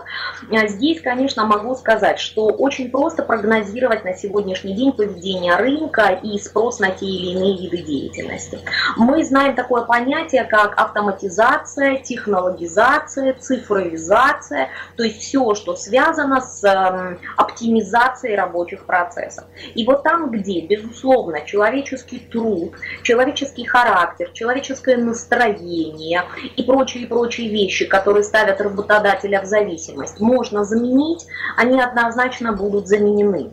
А 0.51 0.67
здесь, 0.67 1.01
конечно, 1.01 1.47
могу 1.47 1.75
сказать, 1.75 2.19
что 2.19 2.47
очень 2.47 2.91
просто 2.91 3.23
прогнозировать 3.23 4.05
на 4.05 4.15
сегодняшний 4.15 4.75
день 4.75 4.93
поведение 4.93 5.57
рынка 5.57 6.19
и 6.23 6.39
спрос 6.39 6.79
на 6.81 6.91
те 6.91 7.07
или 7.07 7.33
иные 7.33 7.57
виды 7.59 7.83
деятельности. 7.83 8.59
Мы 8.97 9.25
знаем 9.25 9.55
такое 9.55 9.83
понятие, 9.83 10.45
как 10.45 10.79
автоматизация, 10.79 11.99
технологизация, 11.99 13.35
цифровизация, 13.35 14.69
то 14.97 15.03
есть 15.03 15.21
все, 15.21 15.55
что 15.55 15.75
связано 15.77 16.41
с 16.41 16.63
эм, 16.65 17.19
оптимизацией 17.37 18.37
рабочих 18.37 18.85
процессов. 18.85 19.45
И 19.75 19.87
вот 19.87 20.03
там, 20.03 20.31
где, 20.31 20.61
безусловно, 20.67 21.41
человек 21.45 21.62
человеческий 21.63 22.19
труд, 22.19 22.73
человеческий 23.05 23.65
характер, 23.65 24.31
человеческое 24.33 24.97
настроение 24.97 26.25
и 26.57 26.63
прочие 26.65 27.07
прочие 27.07 27.49
вещи, 27.49 27.87
которые 27.87 28.25
ставят 28.25 28.61
работодателя 28.61 29.41
в 29.41 29.45
зависимость, 29.45 30.21
можно 30.21 30.65
заменить, 30.65 31.25
они 31.57 31.81
однозначно 31.81 32.53
будут 32.53 32.89
заменены 32.89 33.53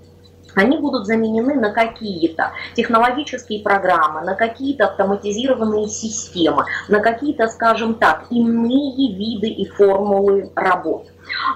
они 0.55 0.79
будут 0.79 1.05
заменены 1.05 1.53
на 1.53 1.71
какие-то 1.71 2.53
технологические 2.75 3.61
программы, 3.61 4.21
на 4.21 4.33
какие-то 4.33 4.85
автоматизированные 4.85 5.87
системы, 5.87 6.65
на 6.87 7.01
какие-то, 7.01 7.47
скажем 7.49 7.93
так, 7.93 8.25
иные 8.31 9.15
виды 9.15 9.47
и 9.47 9.67
формулы 9.67 10.51
работ. 10.55 11.05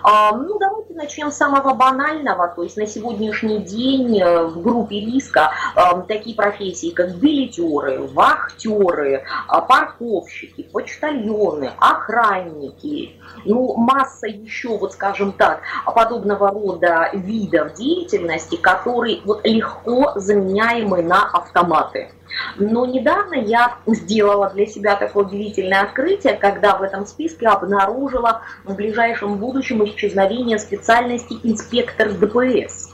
А, 0.01 0.31
ну, 0.35 0.57
давайте 0.59 0.93
начнем 0.93 1.31
с 1.31 1.37
самого 1.37 1.73
банального. 1.73 2.47
То 2.47 2.63
есть 2.63 2.77
на 2.77 2.85
сегодняшний 2.85 3.59
день 3.59 4.19
э, 4.19 4.43
в 4.45 4.61
группе 4.61 4.99
риска 4.99 5.51
а, 5.75 6.01
такие 6.01 6.35
профессии, 6.35 6.91
как 6.91 7.15
билетеры, 7.15 8.01
вахтеры, 8.07 9.23
а, 9.47 9.61
парковщики, 9.61 10.63
почтальоны, 10.63 11.71
охранники, 11.79 13.19
ну, 13.45 13.75
масса 13.75 14.27
еще, 14.27 14.77
вот 14.77 14.93
скажем 14.93 15.31
так, 15.31 15.61
подобного 15.85 16.49
рода 16.49 17.09
видов 17.13 17.73
деятельности, 17.75 18.55
которые 18.55 19.21
вот 19.25 19.45
легко 19.45 20.13
заменяемы 20.15 21.01
на 21.01 21.29
автоматы. 21.29 22.09
Но 22.57 22.85
недавно 22.85 23.35
я 23.35 23.77
сделала 23.87 24.49
для 24.49 24.65
себя 24.65 24.95
такое 24.95 25.25
удивительное 25.25 25.81
открытие, 25.81 26.33
когда 26.35 26.75
в 26.77 26.81
этом 26.81 27.05
списке 27.05 27.47
обнаружила 27.47 28.41
в 28.63 28.75
ближайшем 28.75 29.37
будущем 29.37 29.83
исчезновение 29.85 30.59
специальности 30.59 31.35
инспектор 31.43 32.11
ДПС. 32.11 32.92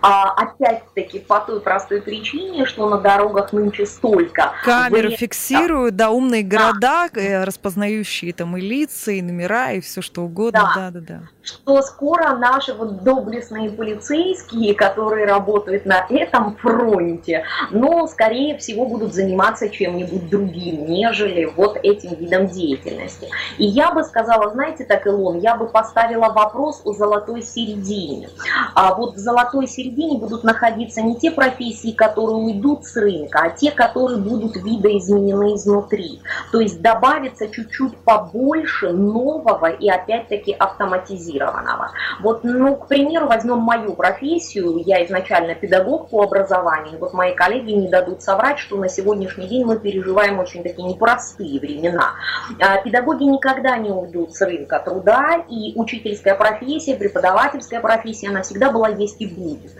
А, 0.00 0.30
опять-таки 0.32 1.20
по 1.20 1.40
той 1.40 1.60
простой 1.60 2.02
причине, 2.02 2.66
что 2.66 2.88
на 2.88 2.98
дорогах 2.98 3.52
нынче 3.52 3.86
столько. 3.86 4.52
Камеры 4.64 5.10
вы... 5.10 5.16
фиксируют, 5.16 5.96
да, 5.96 6.10
умные 6.10 6.42
города, 6.42 7.08
да. 7.12 7.20
Э, 7.20 7.44
распознающие 7.44 8.32
там 8.32 8.56
и 8.56 8.60
лица, 8.60 9.12
и 9.12 9.22
номера, 9.22 9.72
и 9.72 9.80
все 9.80 10.02
что 10.02 10.22
угодно. 10.22 10.72
Да, 10.74 10.90
да, 10.90 11.00
да. 11.00 11.06
да. 11.06 11.20
Что 11.42 11.82
скоро 11.82 12.36
наши 12.36 12.72
вот 12.72 13.02
доблестные 13.02 13.70
полицейские, 13.70 14.74
которые 14.74 15.26
работают 15.26 15.86
на 15.86 16.06
этом 16.08 16.56
фронте, 16.56 17.44
но, 17.70 18.06
скорее 18.06 18.58
всего, 18.58 18.86
будут 18.86 19.12
заниматься 19.14 19.68
чем-нибудь 19.68 20.28
другим, 20.30 20.86
нежели 20.86 21.44
вот 21.44 21.78
этим 21.82 22.14
видом 22.14 22.46
деятельности. 22.46 23.28
И 23.58 23.64
я 23.64 23.90
бы 23.90 24.04
сказала, 24.04 24.50
знаете, 24.50 24.84
так, 24.84 25.06
Илон, 25.06 25.38
я 25.38 25.56
бы 25.56 25.66
поставила 25.66 26.28
вопрос 26.28 26.80
о 26.84 26.92
золотой 26.92 27.42
середине. 27.42 28.28
А 28.74 28.94
вот 28.94 29.14
в 29.14 29.18
золотой 29.18 29.51
золотой 29.52 29.66
середине 29.66 30.18
будут 30.18 30.44
находиться 30.44 31.02
не 31.02 31.16
те 31.16 31.30
профессии, 31.30 31.92
которые 31.92 32.36
уйдут 32.36 32.84
с 32.84 32.96
рынка, 32.96 33.40
а 33.42 33.50
те, 33.50 33.70
которые 33.70 34.18
будут 34.18 34.56
видоизменены 34.56 35.54
изнутри. 35.54 36.20
То 36.50 36.60
есть 36.60 36.80
добавится 36.80 37.48
чуть-чуть 37.48 37.96
побольше 37.98 38.92
нового 38.92 39.70
и 39.70 39.88
опять-таки 39.88 40.52
автоматизированного. 40.52 41.92
Вот, 42.20 42.44
ну, 42.44 42.76
к 42.76 42.88
примеру, 42.88 43.26
возьмем 43.26 43.58
мою 43.58 43.94
профессию, 43.94 44.82
я 44.84 45.04
изначально 45.04 45.54
педагог 45.54 46.08
по 46.08 46.22
образованию, 46.22 46.98
вот 46.98 47.12
мои 47.12 47.34
коллеги 47.34 47.72
не 47.72 47.88
дадут 47.88 48.22
соврать, 48.22 48.58
что 48.58 48.76
на 48.76 48.88
сегодняшний 48.88 49.46
день 49.46 49.64
мы 49.64 49.78
переживаем 49.78 50.38
очень 50.38 50.62
такие 50.62 50.88
непростые 50.88 51.60
времена. 51.60 52.14
А, 52.60 52.80
педагоги 52.82 53.24
никогда 53.24 53.76
не 53.76 53.90
уйдут 53.90 54.34
с 54.34 54.40
рынка 54.40 54.78
труда, 54.78 55.44
и 55.48 55.72
учительская 55.76 56.34
профессия, 56.34 56.94
преподавательская 56.96 57.80
профессия, 57.80 58.28
она 58.28 58.42
всегда 58.42 58.70
была, 58.70 58.88
есть 58.88 59.20
и 59.20 59.26
будет 59.26 59.41
будет. 59.42 59.72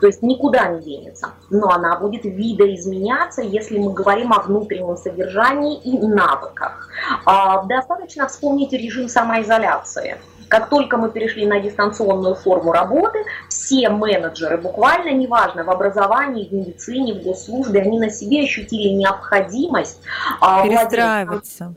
То 0.00 0.06
есть 0.06 0.22
никуда 0.22 0.68
не 0.68 0.82
денется. 0.82 1.30
Но 1.50 1.70
она 1.70 1.98
будет 1.98 2.24
видоизменяться, 2.24 3.42
если 3.42 3.78
мы 3.78 3.92
говорим 3.92 4.32
о 4.32 4.40
внутреннем 4.40 4.96
содержании 4.96 5.78
и 5.78 5.98
навыках. 5.98 6.88
А, 7.24 7.62
достаточно 7.64 8.26
вспомнить 8.28 8.72
режим 8.72 9.08
самоизоляции. 9.08 10.16
Как 10.48 10.68
только 10.68 10.96
мы 10.96 11.10
перешли 11.10 11.44
на 11.44 11.58
дистанционную 11.58 12.36
форму 12.36 12.70
работы, 12.72 13.18
все 13.48 13.88
менеджеры, 13.88 14.58
буквально 14.58 15.10
неважно, 15.10 15.64
в 15.64 15.70
образовании, 15.70 16.48
в 16.48 16.52
медицине, 16.52 17.14
в 17.14 17.22
госслужбе, 17.24 17.80
они 17.82 17.98
на 17.98 18.10
себе 18.10 18.44
ощутили 18.44 18.90
необходимость 18.94 20.00
а, 20.40 20.62
перестраиваться 20.62 21.72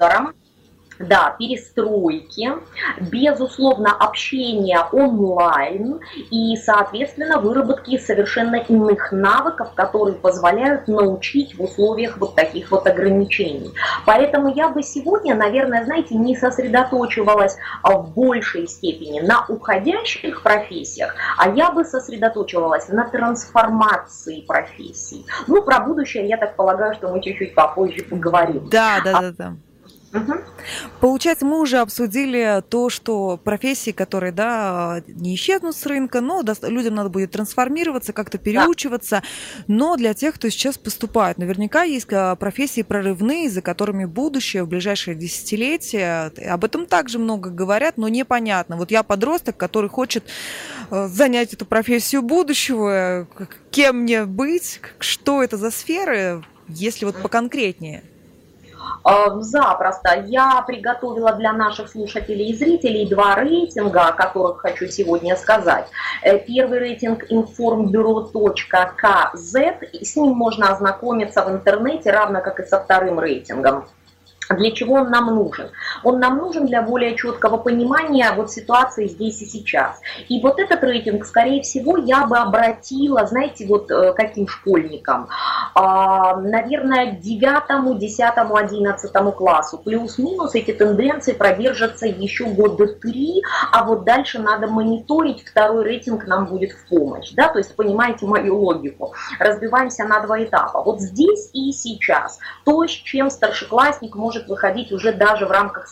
да, 1.00 1.36
перестройки, 1.40 2.52
безусловно, 3.00 3.92
общение 3.92 4.80
онлайн 4.92 6.00
и, 6.30 6.56
соответственно, 6.58 7.40
выработки 7.40 7.98
совершенно 7.98 8.58
иных 8.58 9.12
навыков, 9.12 9.70
которые 9.76 10.16
позволяют 10.16 10.88
научить 10.88 11.58
в 11.58 11.64
условиях 11.64 12.18
вот 12.18 12.36
таких 12.36 12.72
вот 12.72 12.86
ограничений. 12.86 13.72
Поэтому 14.06 14.54
я 14.54 14.70
бы 14.70 14.84
сегодня, 14.84 15.36
наверное, 15.36 15.86
знаете, 15.86 16.16
не 16.16 16.36
сосредоточивалась 16.36 17.58
в 17.84 18.12
большей 18.14 18.68
степени 18.68 19.22
на 19.22 19.46
уходящих 19.48 20.44
профессиях, 20.44 21.16
а 21.38 21.50
я 21.50 21.72
бы 21.72 21.86
сосредоточивалась 21.86 22.90
на 22.90 23.08
трансформации 23.08 24.42
профессий. 24.42 25.26
Ну, 25.48 25.62
про 25.64 25.80
будущее, 25.80 26.28
я 26.28 26.38
так 26.38 26.56
полагаю, 26.56 26.94
что 26.94 27.10
мы 27.10 27.22
чуть-чуть 27.22 27.56
попозже 27.56 28.04
поговорим. 28.04 28.68
Да, 28.70 29.00
да, 29.04 29.22
да, 29.22 29.32
да. 29.32 29.54
Угу. 30.14 30.34
Получается, 31.02 31.46
мы 31.46 31.60
уже 31.60 31.78
обсудили 31.78 32.64
то, 32.68 32.90
что 32.90 33.38
профессии, 33.38 33.92
которые, 33.92 34.32
да, 34.32 35.02
не 35.08 35.36
исчезнут 35.36 35.76
с 35.76 35.86
рынка, 35.86 36.22
но 36.22 36.44
людям 36.64 36.96
надо 36.96 37.10
будет 37.10 37.32
трансформироваться, 37.32 38.12
как-то 38.12 38.38
переучиваться. 38.38 39.22
Да. 39.22 39.24
Но 39.68 39.96
для 39.98 40.14
тех, 40.14 40.36
кто 40.36 40.50
сейчас 40.50 40.78
поступает, 40.78 41.38
наверняка 41.38 41.84
есть 41.84 42.08
а, 42.12 42.36
профессии 42.36 42.82
прорывные, 42.82 43.50
за 43.50 43.62
которыми 43.62 44.06
будущее 44.06 44.64
в 44.64 44.68
ближайшие 44.68 45.16
десятилетия. 45.16 46.32
Об 46.50 46.66
этом 46.66 46.86
также 46.86 47.20
много 47.20 47.50
говорят, 47.50 47.98
но 47.98 48.08
непонятно. 48.08 48.78
Вот 48.78 48.92
я 48.92 49.04
подросток, 49.04 49.58
который 49.58 49.90
хочет 49.90 50.24
э, 50.90 51.08
занять 51.08 51.54
эту 51.54 51.66
профессию 51.66 52.22
будущего, 52.24 53.28
кем 53.72 53.98
мне 53.98 54.26
быть, 54.26 54.82
что 55.00 55.44
это 55.44 55.58
за 55.58 55.72
сферы, 55.72 56.44
если 56.68 57.06
вот 57.06 57.22
поконкретнее. 57.22 58.04
Э, 59.06 59.40
запросто. 59.40 60.26
Я 60.28 60.64
приготовила 60.68 61.32
для 61.34 61.54
наших 61.54 61.90
слушателей 61.90 62.50
и 62.50 62.56
зрителей 62.56 63.08
два 63.08 63.36
рейтинга, 63.36 64.08
о 64.08 64.14
которых 64.14 64.58
хочу 64.60 64.88
сегодня 64.88 65.36
сказать. 65.36 65.86
Э, 66.24 66.40
первый 66.40 66.80
рейтинг 66.80 67.32
informbureau.kz, 67.32 70.02
с 70.02 70.16
ним 70.16 70.36
можно 70.36 70.72
ознакомиться 70.72 71.44
в 71.44 71.52
интернете, 71.52 72.10
равно 72.12 72.42
как 72.42 72.60
и 72.60 72.66
со 72.66 72.80
вторым 72.80 73.20
рейтингом. 73.20 73.86
Для 74.50 74.72
чего 74.72 74.96
он 74.96 75.12
нам 75.12 75.28
нужен? 75.36 75.70
Он 76.04 76.20
нам 76.20 76.38
нужен 76.38 76.66
для 76.66 76.82
более 76.82 77.16
четкого 77.16 77.58
понимания 77.58 78.32
вот 78.36 78.52
ситуации 78.52 79.08
здесь 79.08 79.42
и 79.42 79.46
сейчас. 79.46 80.02
И 80.28 80.42
вот 80.42 80.60
этот 80.60 80.84
рейтинг, 80.84 81.26
скорее 81.26 81.62
всего, 81.62 81.98
я 81.98 82.26
бы 82.26 82.38
обратила, 82.38 83.26
знаете, 83.28 83.68
вот 83.68 83.92
э, 83.92 84.14
каким 84.14 84.48
школьникам? 84.48 85.30
А, 85.76 86.38
наверное, 86.38 87.12
к 87.12 87.20
9, 87.20 88.00
10, 88.00 88.24
11 88.38 89.36
классу. 89.36 89.78
Плюс-минус 89.78 90.56
эти 90.56 90.72
тенденции 90.72 91.34
продержатся 91.34 92.08
еще 92.08 92.46
года 92.46 92.88
три, 92.88 93.44
а 93.72 93.84
вот 93.84 94.04
дальше 94.04 94.40
надо 94.40 94.68
мониторить, 94.68 95.48
второй 95.48 95.84
рейтинг 95.84 96.26
нам 96.26 96.46
будет 96.46 96.72
в 96.72 96.88
помощь. 96.90 97.32
Да? 97.34 97.50
То 97.50 97.60
есть 97.60 97.76
понимаете 97.76 98.26
мою 98.26 98.60
логику. 98.60 99.14
Разбиваемся 99.40 100.06
на 100.06 100.22
два 100.22 100.44
этапа. 100.44 100.82
Вот 100.82 101.02
здесь 101.02 101.50
и 101.54 101.72
сейчас. 101.72 102.40
То, 102.66 102.86
с 102.86 102.92
чем 102.92 103.30
старшеклассник 103.30 104.16
может 104.16 104.39
может 104.40 104.48
выходить 104.48 104.92
уже 104.92 105.12
даже 105.12 105.46
в 105.46 105.52
рамках 105.52 105.88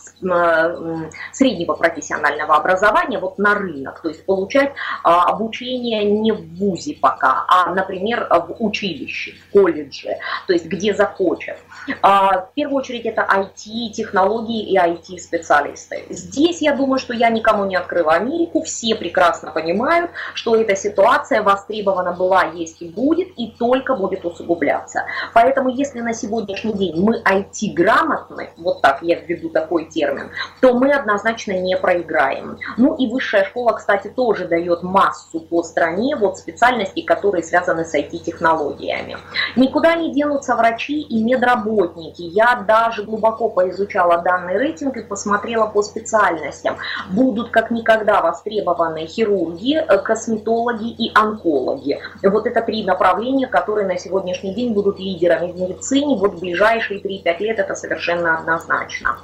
среднего 1.32 1.74
профессионального 1.74 2.56
образования 2.56 3.18
вот 3.18 3.38
на 3.38 3.54
рынок, 3.54 4.00
то 4.00 4.08
есть 4.08 4.24
получать 4.26 4.72
а, 5.02 5.24
обучение 5.24 6.04
не 6.04 6.32
в 6.32 6.54
ВУЗе 6.56 6.96
пока, 7.00 7.44
а, 7.48 7.74
например, 7.74 8.26
в 8.30 8.56
училище, 8.58 9.32
в 9.32 9.52
колледже, 9.52 10.18
то 10.46 10.52
есть 10.52 10.66
где 10.66 10.94
захочет. 10.94 11.56
А, 12.02 12.40
в 12.40 12.54
первую 12.54 12.78
очередь 12.78 13.06
это 13.06 13.22
IT, 13.22 13.90
технологии 13.92 14.62
и 14.70 14.76
IT-специалисты. 14.76 16.04
Здесь 16.10 16.60
я 16.62 16.74
думаю, 16.74 16.98
что 16.98 17.14
я 17.14 17.30
никому 17.30 17.64
не 17.64 17.76
открыла 17.76 18.14
Америку, 18.14 18.62
все 18.62 18.94
прекрасно 18.94 19.50
понимают, 19.50 20.10
что 20.34 20.56
эта 20.56 20.76
ситуация 20.76 21.42
востребована 21.42 22.12
была, 22.12 22.44
есть 22.44 22.82
и 22.82 22.88
будет, 22.88 23.28
и 23.36 23.54
только 23.58 23.94
будет 23.94 24.24
усугубляться. 24.24 25.04
Поэтому 25.34 25.68
если 25.68 26.00
на 26.00 26.12
сегодняшний 26.12 26.72
день 26.72 27.00
мы 27.00 27.22
IT-грамотны, 27.22 28.37
стороны, 28.38 28.50
вот 28.56 28.82
так 28.82 29.02
я 29.02 29.20
введу 29.20 29.48
такой 29.48 29.86
термин, 29.86 30.30
то 30.60 30.74
мы 30.74 30.92
однозначно 30.92 31.52
не 31.52 31.76
проиграем. 31.76 32.58
Ну 32.76 32.94
и 32.94 33.10
высшая 33.10 33.44
школа, 33.44 33.72
кстати, 33.72 34.08
тоже 34.08 34.46
дает 34.46 34.82
массу 34.82 35.40
по 35.40 35.62
стране 35.62 36.16
вот 36.16 36.38
специальностей, 36.38 37.02
которые 37.02 37.42
связаны 37.42 37.84
с 37.84 37.94
IT-технологиями. 37.94 39.16
Никуда 39.56 39.94
не 39.96 40.12
денутся 40.12 40.56
врачи 40.56 41.00
и 41.00 41.22
медработники. 41.22 42.22
Я 42.22 42.64
даже 42.66 43.04
глубоко 43.04 43.48
поизучала 43.48 44.18
данный 44.18 44.58
рейтинг 44.58 44.96
и 44.96 45.02
посмотрела 45.02 45.66
по 45.66 45.82
специальностям. 45.82 46.76
Будут 47.10 47.50
как 47.50 47.70
никогда 47.70 48.20
востребованы 48.20 49.06
хирурги, 49.06 49.76
э, 49.76 49.98
косметологи 49.98 50.90
и 50.90 51.10
онкологи. 51.14 51.98
Вот 52.22 52.46
это 52.46 52.60
три 52.62 52.84
направления, 52.84 53.46
которые 53.46 53.86
на 53.86 53.98
сегодняшний 53.98 54.54
день 54.54 54.72
будут 54.72 54.98
лидерами 54.98 55.52
в 55.52 55.60
медицине. 55.60 56.16
Вот 56.16 56.34
в 56.34 56.40
ближайшие 56.40 57.00
3-5 57.00 57.40
лет 57.40 57.58
это 57.58 57.74
совершенно 57.74 58.27
совершенно 58.28 58.38
однозначно. 58.38 59.16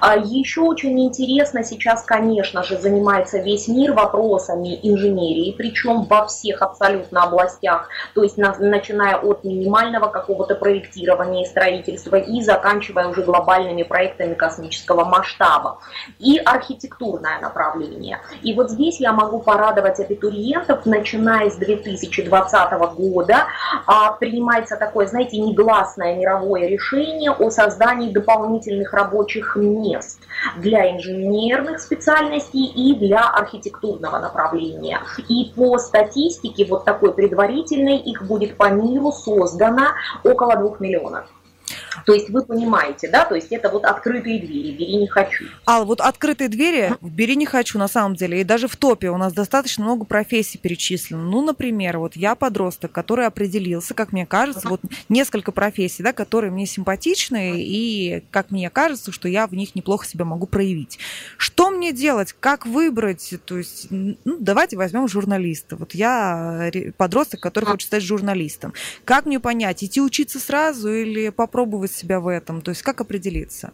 А 0.00 0.16
еще 0.16 0.60
очень 0.62 0.98
интересно 1.00 1.64
сейчас, 1.64 2.02
конечно 2.02 2.62
же, 2.62 2.78
занимается 2.78 3.38
весь 3.38 3.68
мир 3.68 3.92
вопросами 3.92 4.78
инженерии, 4.82 5.54
причем 5.56 6.04
во 6.04 6.26
всех 6.26 6.62
абсолютно 6.62 7.24
областях, 7.24 7.88
то 8.14 8.22
есть 8.22 8.36
начиная 8.36 9.16
от 9.16 9.44
минимального 9.44 10.08
какого-то 10.08 10.54
проектирования 10.54 11.42
и 11.42 11.46
строительства 11.46 12.16
и 12.16 12.42
заканчивая 12.42 13.08
уже 13.08 13.22
глобальными 13.22 13.82
проектами 13.82 14.34
космического 14.34 15.04
масштаба. 15.04 15.78
И 16.18 16.38
архитектурное 16.38 17.40
направление. 17.40 18.20
И 18.42 18.54
вот 18.54 18.70
здесь 18.70 19.00
я 19.00 19.12
могу 19.12 19.40
порадовать 19.40 20.00
абитуриентов, 20.00 20.86
начиная 20.86 21.50
с 21.50 21.56
2020 21.56 22.72
года 22.96 23.46
а, 23.86 24.12
принимается 24.12 24.76
такое, 24.76 25.06
знаете, 25.06 25.38
негласное 25.38 26.16
мировое 26.16 26.68
решение 26.68 27.30
о 27.30 27.50
создании 27.50 28.10
дополнительных 28.12 28.43
дополнительных 28.44 28.92
рабочих 28.92 29.56
мест 29.56 30.20
для 30.58 30.94
инженерных 30.94 31.80
специальностей 31.80 32.66
и 32.66 32.94
для 32.94 33.28
архитектурного 33.28 34.18
направления. 34.18 35.00
И 35.28 35.52
по 35.56 35.78
статистике, 35.78 36.66
вот 36.66 36.84
такой 36.84 37.14
предварительной, 37.14 37.98
их 37.98 38.26
будет 38.26 38.56
по 38.56 38.70
миру 38.70 39.12
создано 39.12 39.94
около 40.22 40.56
двух 40.56 40.80
миллионов. 40.80 41.24
То 42.06 42.12
есть 42.12 42.30
вы 42.30 42.44
понимаете, 42.44 43.08
да, 43.08 43.24
то 43.24 43.34
есть 43.34 43.52
это 43.52 43.68
вот 43.68 43.84
открытые 43.84 44.40
двери, 44.40 44.72
бери 44.72 44.96
не 44.96 45.08
хочу. 45.08 45.44
А 45.64 45.84
вот 45.84 46.00
открытые 46.00 46.48
двери, 46.48 46.94
бери 47.00 47.36
не 47.36 47.46
хочу 47.46 47.78
на 47.78 47.88
самом 47.88 48.16
деле, 48.16 48.40
и 48.40 48.44
даже 48.44 48.68
в 48.68 48.76
топе 48.76 49.10
у 49.10 49.16
нас 49.16 49.32
достаточно 49.32 49.84
много 49.84 50.04
профессий 50.04 50.58
перечислено. 50.58 51.22
Ну, 51.22 51.42
например, 51.42 51.98
вот 51.98 52.16
я 52.16 52.34
подросток, 52.34 52.92
который 52.92 53.26
определился, 53.26 53.94
как 53.94 54.12
мне 54.12 54.26
кажется, 54.26 54.68
вот 54.68 54.80
несколько 55.08 55.52
профессий, 55.52 56.02
да, 56.02 56.12
которые 56.12 56.50
мне 56.50 56.66
симпатичны, 56.66 57.54
и 57.58 58.24
как 58.30 58.50
мне 58.50 58.70
кажется, 58.70 59.12
что 59.12 59.28
я 59.28 59.46
в 59.46 59.54
них 59.54 59.74
неплохо 59.74 60.06
себя 60.06 60.24
могу 60.24 60.46
проявить. 60.46 60.98
Что 61.36 61.70
мне 61.70 61.92
делать, 61.92 62.34
как 62.38 62.66
выбрать, 62.66 63.34
то 63.44 63.58
есть, 63.58 63.86
ну, 63.90 64.16
давайте 64.40 64.76
возьмем 64.76 65.08
журналиста. 65.08 65.76
Вот 65.76 65.94
я 65.94 66.70
подросток, 66.96 67.40
который 67.40 67.64
хочет 67.66 67.88
стать 67.88 68.02
журналистом. 68.02 68.72
Как 69.04 69.26
мне 69.26 69.40
понять, 69.40 69.82
идти 69.84 70.00
учиться 70.00 70.38
сразу 70.38 70.92
или 70.92 71.28
попробовать 71.28 71.83
себя 71.92 72.20
в 72.20 72.28
этом? 72.28 72.62
То 72.62 72.70
есть 72.70 72.82
как 72.82 73.00
определиться? 73.00 73.72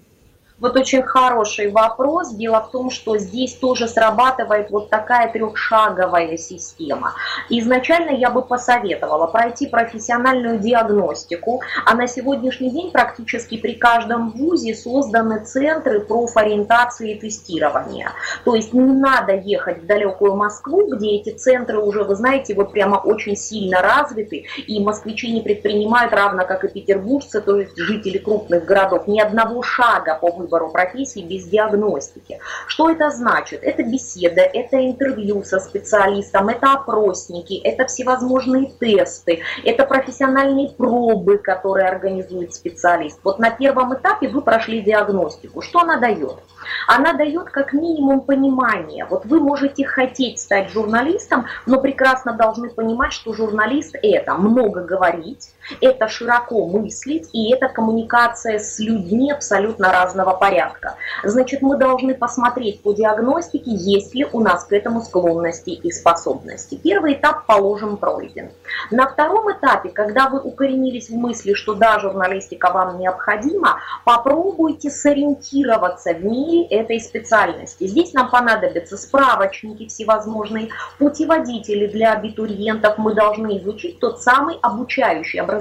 Вот 0.60 0.76
очень 0.76 1.02
хороший 1.02 1.70
вопрос. 1.70 2.34
Дело 2.34 2.60
в 2.60 2.70
том, 2.70 2.90
что 2.90 3.16
здесь 3.16 3.54
тоже 3.54 3.88
срабатывает 3.88 4.70
вот 4.70 4.90
такая 4.90 5.32
трехшаговая 5.32 6.36
система. 6.36 7.14
Изначально 7.48 8.10
я 8.10 8.30
бы 8.30 8.42
посоветовала 8.42 9.26
пройти 9.26 9.66
профессиональную 9.66 10.58
диагностику, 10.58 11.62
а 11.86 11.94
на 11.94 12.06
сегодняшний 12.06 12.70
день 12.70 12.90
практически 12.90 13.56
при 13.56 13.74
каждом 13.74 14.30
вузе 14.32 14.74
созданы 14.74 15.44
центры 15.44 16.00
профориентации 16.00 17.14
и 17.14 17.18
тестирования. 17.18 18.12
То 18.44 18.54
есть 18.54 18.74
не 18.74 18.92
надо 18.92 19.34
ехать 19.34 19.82
в 19.82 19.86
далекую 19.86 20.34
Москву, 20.34 20.86
где 20.94 21.16
эти 21.16 21.30
центры 21.30 21.78
уже, 21.78 22.04
вы 22.04 22.16
знаете, 22.16 22.54
вот 22.54 22.72
прямо 22.72 22.96
очень 22.96 23.36
сильно 23.36 23.80
развиты, 23.80 24.44
и 24.66 24.82
москвичи 24.82 25.32
не 25.32 25.40
предпринимают, 25.40 26.12
равно 26.12 26.44
как 26.44 26.64
и 26.64 26.68
петербуржцы, 26.68 27.40
то 27.40 27.58
есть 27.58 27.76
жители 27.78 28.18
крупных 28.18 28.66
городов, 28.66 29.06
ни 29.06 29.20
одного 29.20 29.62
шага 29.62 30.18
по 30.20 30.30
выбору 30.50 30.70
профессии 30.70 31.20
без 31.20 31.44
диагностики. 31.44 32.40
Что 32.66 32.90
это 32.90 33.10
значит? 33.10 33.62
Это 33.62 33.82
беседа, 33.82 34.40
это 34.40 34.84
интервью 34.84 35.44
со 35.44 35.60
специалистом, 35.60 36.48
это 36.48 36.72
опросники, 36.72 37.60
это 37.62 37.86
всевозможные 37.86 38.72
тесты, 38.80 39.42
это 39.64 39.84
профессиональные 39.84 40.70
пробы, 40.70 41.38
которые 41.38 41.88
организует 41.88 42.54
специалист. 42.54 43.20
Вот 43.22 43.38
на 43.38 43.50
первом 43.50 43.94
этапе 43.94 44.28
вы 44.28 44.42
прошли 44.42 44.80
диагностику. 44.80 45.62
Что 45.62 45.80
она 45.80 45.98
дает? 45.98 46.38
она 46.86 47.12
дает 47.12 47.50
как 47.50 47.72
минимум 47.72 48.20
понимание. 48.20 49.04
Вот 49.04 49.24
вы 49.24 49.40
можете 49.40 49.84
хотеть 49.84 50.40
стать 50.40 50.70
журналистом, 50.70 51.46
но 51.66 51.80
прекрасно 51.80 52.32
должны 52.32 52.70
понимать, 52.70 53.12
что 53.12 53.32
журналист 53.32 53.96
это 54.02 54.34
много 54.34 54.82
говорить, 54.82 55.50
это 55.80 56.08
широко 56.08 56.66
мыслить, 56.66 57.28
и 57.32 57.52
это 57.52 57.68
коммуникация 57.68 58.58
с 58.58 58.78
людьми 58.78 59.30
абсолютно 59.30 59.92
разного 59.92 60.34
порядка. 60.34 60.96
Значит, 61.24 61.62
мы 61.62 61.76
должны 61.76 62.14
посмотреть 62.14 62.82
по 62.82 62.92
диагностике, 62.92 63.70
есть 63.72 64.14
ли 64.14 64.26
у 64.32 64.40
нас 64.40 64.64
к 64.64 64.72
этому 64.72 65.02
склонности 65.02 65.70
и 65.70 65.90
способности. 65.90 66.74
Первый 66.82 67.14
этап, 67.14 67.46
положим, 67.46 67.96
пройден. 67.96 68.50
На 68.90 69.06
втором 69.06 69.50
этапе, 69.52 69.90
когда 69.90 70.28
вы 70.28 70.40
укоренились 70.40 71.10
в 71.10 71.14
мысли, 71.14 71.54
что 71.54 71.74
да, 71.74 71.98
журналистика 71.98 72.72
вам 72.72 72.98
необходима, 72.98 73.78
попробуйте 74.04 74.90
сориентироваться 74.90 76.14
в 76.14 76.24
мире 76.24 76.66
этой 76.66 77.00
специальности. 77.00 77.86
Здесь 77.86 78.12
нам 78.12 78.30
понадобятся 78.30 78.96
справочники 78.96 79.86
всевозможные, 79.88 80.68
путеводители 80.98 81.86
для 81.86 82.12
абитуриентов. 82.12 82.98
Мы 82.98 83.14
должны 83.14 83.58
изучить 83.58 83.98
тот 84.00 84.20
самый 84.20 84.58
обучающий, 84.62 85.40
образовательный 85.40 85.59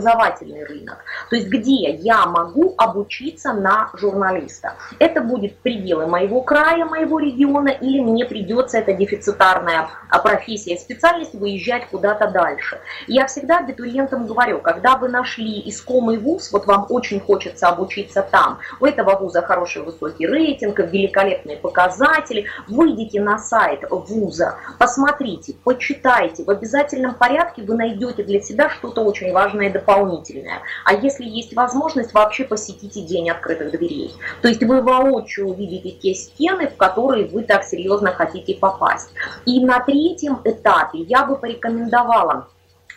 рынок. 0.64 1.04
То 1.30 1.36
есть 1.36 1.48
где 1.48 1.92
я 1.92 2.26
могу 2.26 2.74
обучиться 2.78 3.54
на 3.54 3.90
журналиста. 3.94 4.74
Это 5.00 5.22
будет 5.22 5.58
пределы 5.60 6.08
моего 6.08 6.42
края, 6.42 6.86
моего 6.86 7.20
региона, 7.20 7.70
или 7.70 8.00
мне 8.00 8.26
придется, 8.26 8.80
это 8.80 8.94
дефицитарная 8.94 9.90
профессия, 10.24 10.78
специальность, 10.78 11.34
выезжать 11.34 11.88
куда-то 11.90 12.28
дальше. 12.28 12.80
Я 13.08 13.28
всегда 13.28 13.60
абитуриентам 13.60 14.28
говорю, 14.28 14.60
когда 14.60 14.98
вы 14.98 15.10
нашли 15.10 15.62
искомый 15.70 16.18
вуз, 16.18 16.52
вот 16.52 16.66
вам 16.66 16.86
очень 16.90 17.20
хочется 17.20 17.68
обучиться 17.68 18.22
там, 18.22 18.60
у 18.80 18.86
этого 18.86 19.18
вуза 19.18 19.42
хороший 19.42 19.82
высокий 19.82 20.28
рейтинг, 20.28 20.80
великолепные 20.80 21.58
показатели, 21.58 22.46
выйдите 22.68 23.22
на 23.22 23.38
сайт 23.38 23.84
вуза, 23.90 24.56
посмотрите, 24.78 25.56
почитайте, 25.64 26.44
в 26.44 26.50
обязательном 26.50 27.16
порядке 27.16 27.64
вы 27.64 27.76
найдете 27.76 28.24
для 28.24 28.42
себя 28.42 28.70
что-то 28.70 29.02
очень 29.02 29.32
важное 29.32 29.68
и 29.68 29.72
дополнительное. 29.90 30.62
А 30.86 30.94
если 30.94 31.26
есть 31.26 31.56
возможность, 31.56 32.14
вообще 32.14 32.44
посетите 32.44 33.02
день 33.02 33.30
открытых 33.30 33.72
дверей. 33.72 34.14
То 34.42 34.48
есть 34.48 34.64
вы 34.64 34.82
воочию 34.82 35.48
увидите 35.48 35.92
те 35.92 36.14
стены, 36.14 36.68
в 36.68 36.78
которые 36.78 37.28
вы 37.28 37.44
так 37.44 37.64
серьезно 37.64 38.12
хотите 38.12 38.56
попасть. 38.56 39.10
И 39.46 39.64
на 39.64 39.80
третьем 39.80 40.40
этапе 40.44 41.00
я 41.00 41.26
бы 41.26 41.36
порекомендовала 41.36 42.48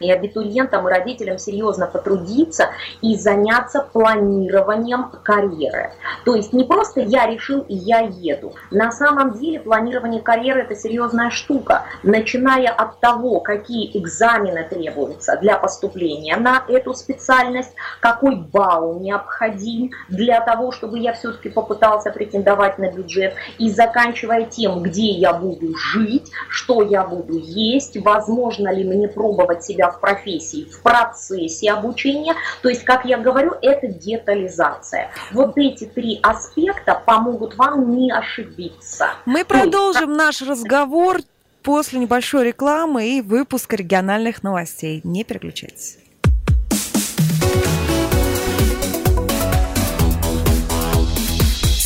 и 0.00 0.10
абитуриентам 0.10 0.86
и 0.86 0.90
родителям 0.90 1.38
серьезно 1.38 1.86
потрудиться 1.86 2.70
и 3.00 3.16
заняться 3.16 3.86
планированием 3.92 5.10
карьеры. 5.22 5.92
То 6.24 6.34
есть 6.34 6.52
не 6.52 6.64
просто 6.64 7.00
я 7.00 7.26
решил 7.26 7.60
и 7.60 7.74
я 7.74 8.00
еду. 8.00 8.54
На 8.70 8.92
самом 8.92 9.34
деле 9.34 9.60
планирование 9.60 10.20
карьеры 10.20 10.62
это 10.62 10.74
серьезная 10.74 11.30
штука, 11.30 11.84
начиная 12.02 12.70
от 12.70 13.00
того, 13.00 13.40
какие 13.40 13.96
экзамены 13.98 14.66
требуются 14.68 15.36
для 15.40 15.56
поступления 15.56 16.36
на 16.36 16.64
эту 16.68 16.94
специальность, 16.94 17.72
какой 18.00 18.36
балл 18.36 18.98
необходим 19.00 19.90
для 20.08 20.40
того, 20.40 20.72
чтобы 20.72 20.98
я 20.98 21.12
все-таки 21.12 21.48
попытался 21.48 22.10
претендовать 22.10 22.78
на 22.78 22.90
бюджет, 22.90 23.34
и 23.58 23.70
заканчивая 23.70 24.44
тем, 24.44 24.82
где 24.82 25.10
я 25.10 25.32
буду 25.32 25.76
жить, 25.76 26.30
что 26.48 26.82
я 26.82 27.04
буду 27.04 27.38
есть, 27.38 27.96
возможно 28.02 28.72
ли 28.72 28.84
мне 28.84 29.08
пробовать 29.08 29.64
себя 29.64 29.81
в 29.90 30.00
профессии, 30.00 30.64
в 30.70 30.80
процессе 30.82 31.70
обучения. 31.70 32.34
То 32.62 32.68
есть, 32.68 32.84
как 32.84 33.04
я 33.04 33.18
говорю, 33.18 33.54
это 33.62 33.88
детализация. 33.88 35.10
Вот 35.32 35.56
эти 35.56 35.84
три 35.84 36.20
аспекта 36.22 37.00
помогут 37.04 37.56
вам 37.56 37.96
не 37.96 38.10
ошибиться. 38.12 39.10
Мы 39.24 39.44
продолжим 39.44 40.10
есть, 40.10 40.18
наш 40.18 40.42
разговор 40.42 41.20
после 41.62 42.00
небольшой 42.00 42.46
рекламы 42.46 43.18
и 43.18 43.20
выпуска 43.20 43.76
региональных 43.76 44.42
новостей. 44.42 45.00
Не 45.04 45.24
переключайтесь. 45.24 45.98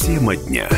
Тема 0.00 0.36
дня. 0.36 0.68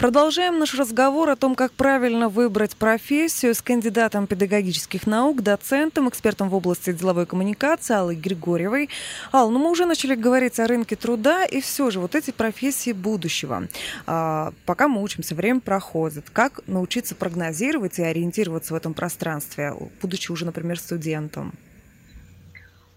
Продолжаем 0.00 0.58
наш 0.58 0.74
разговор 0.76 1.28
о 1.28 1.36
том, 1.36 1.54
как 1.54 1.72
правильно 1.72 2.30
выбрать 2.30 2.74
профессию 2.74 3.54
с 3.54 3.60
кандидатом 3.60 4.26
педагогических 4.26 5.06
наук, 5.06 5.42
доцентом, 5.42 6.08
экспертом 6.08 6.48
в 6.48 6.54
области 6.54 6.90
деловой 6.90 7.26
коммуникации 7.26 7.94
Аллой 7.94 8.16
Григорьевой. 8.16 8.88
Ал, 9.30 9.50
ну 9.50 9.58
мы 9.58 9.70
уже 9.70 9.84
начали 9.84 10.14
говорить 10.14 10.58
о 10.58 10.66
рынке 10.66 10.96
труда, 10.96 11.44
и 11.44 11.60
все 11.60 11.90
же 11.90 12.00
вот 12.00 12.14
эти 12.14 12.30
профессии 12.30 12.92
будущего. 12.92 13.68
А, 14.06 14.54
пока 14.64 14.88
мы 14.88 15.02
учимся, 15.02 15.34
время 15.34 15.60
проходит. 15.60 16.30
Как 16.30 16.66
научиться 16.66 17.14
прогнозировать 17.14 17.98
и 17.98 18.02
ориентироваться 18.02 18.72
в 18.72 18.78
этом 18.78 18.94
пространстве, 18.94 19.74
будучи 20.00 20.32
уже, 20.32 20.46
например, 20.46 20.78
студентом? 20.78 21.52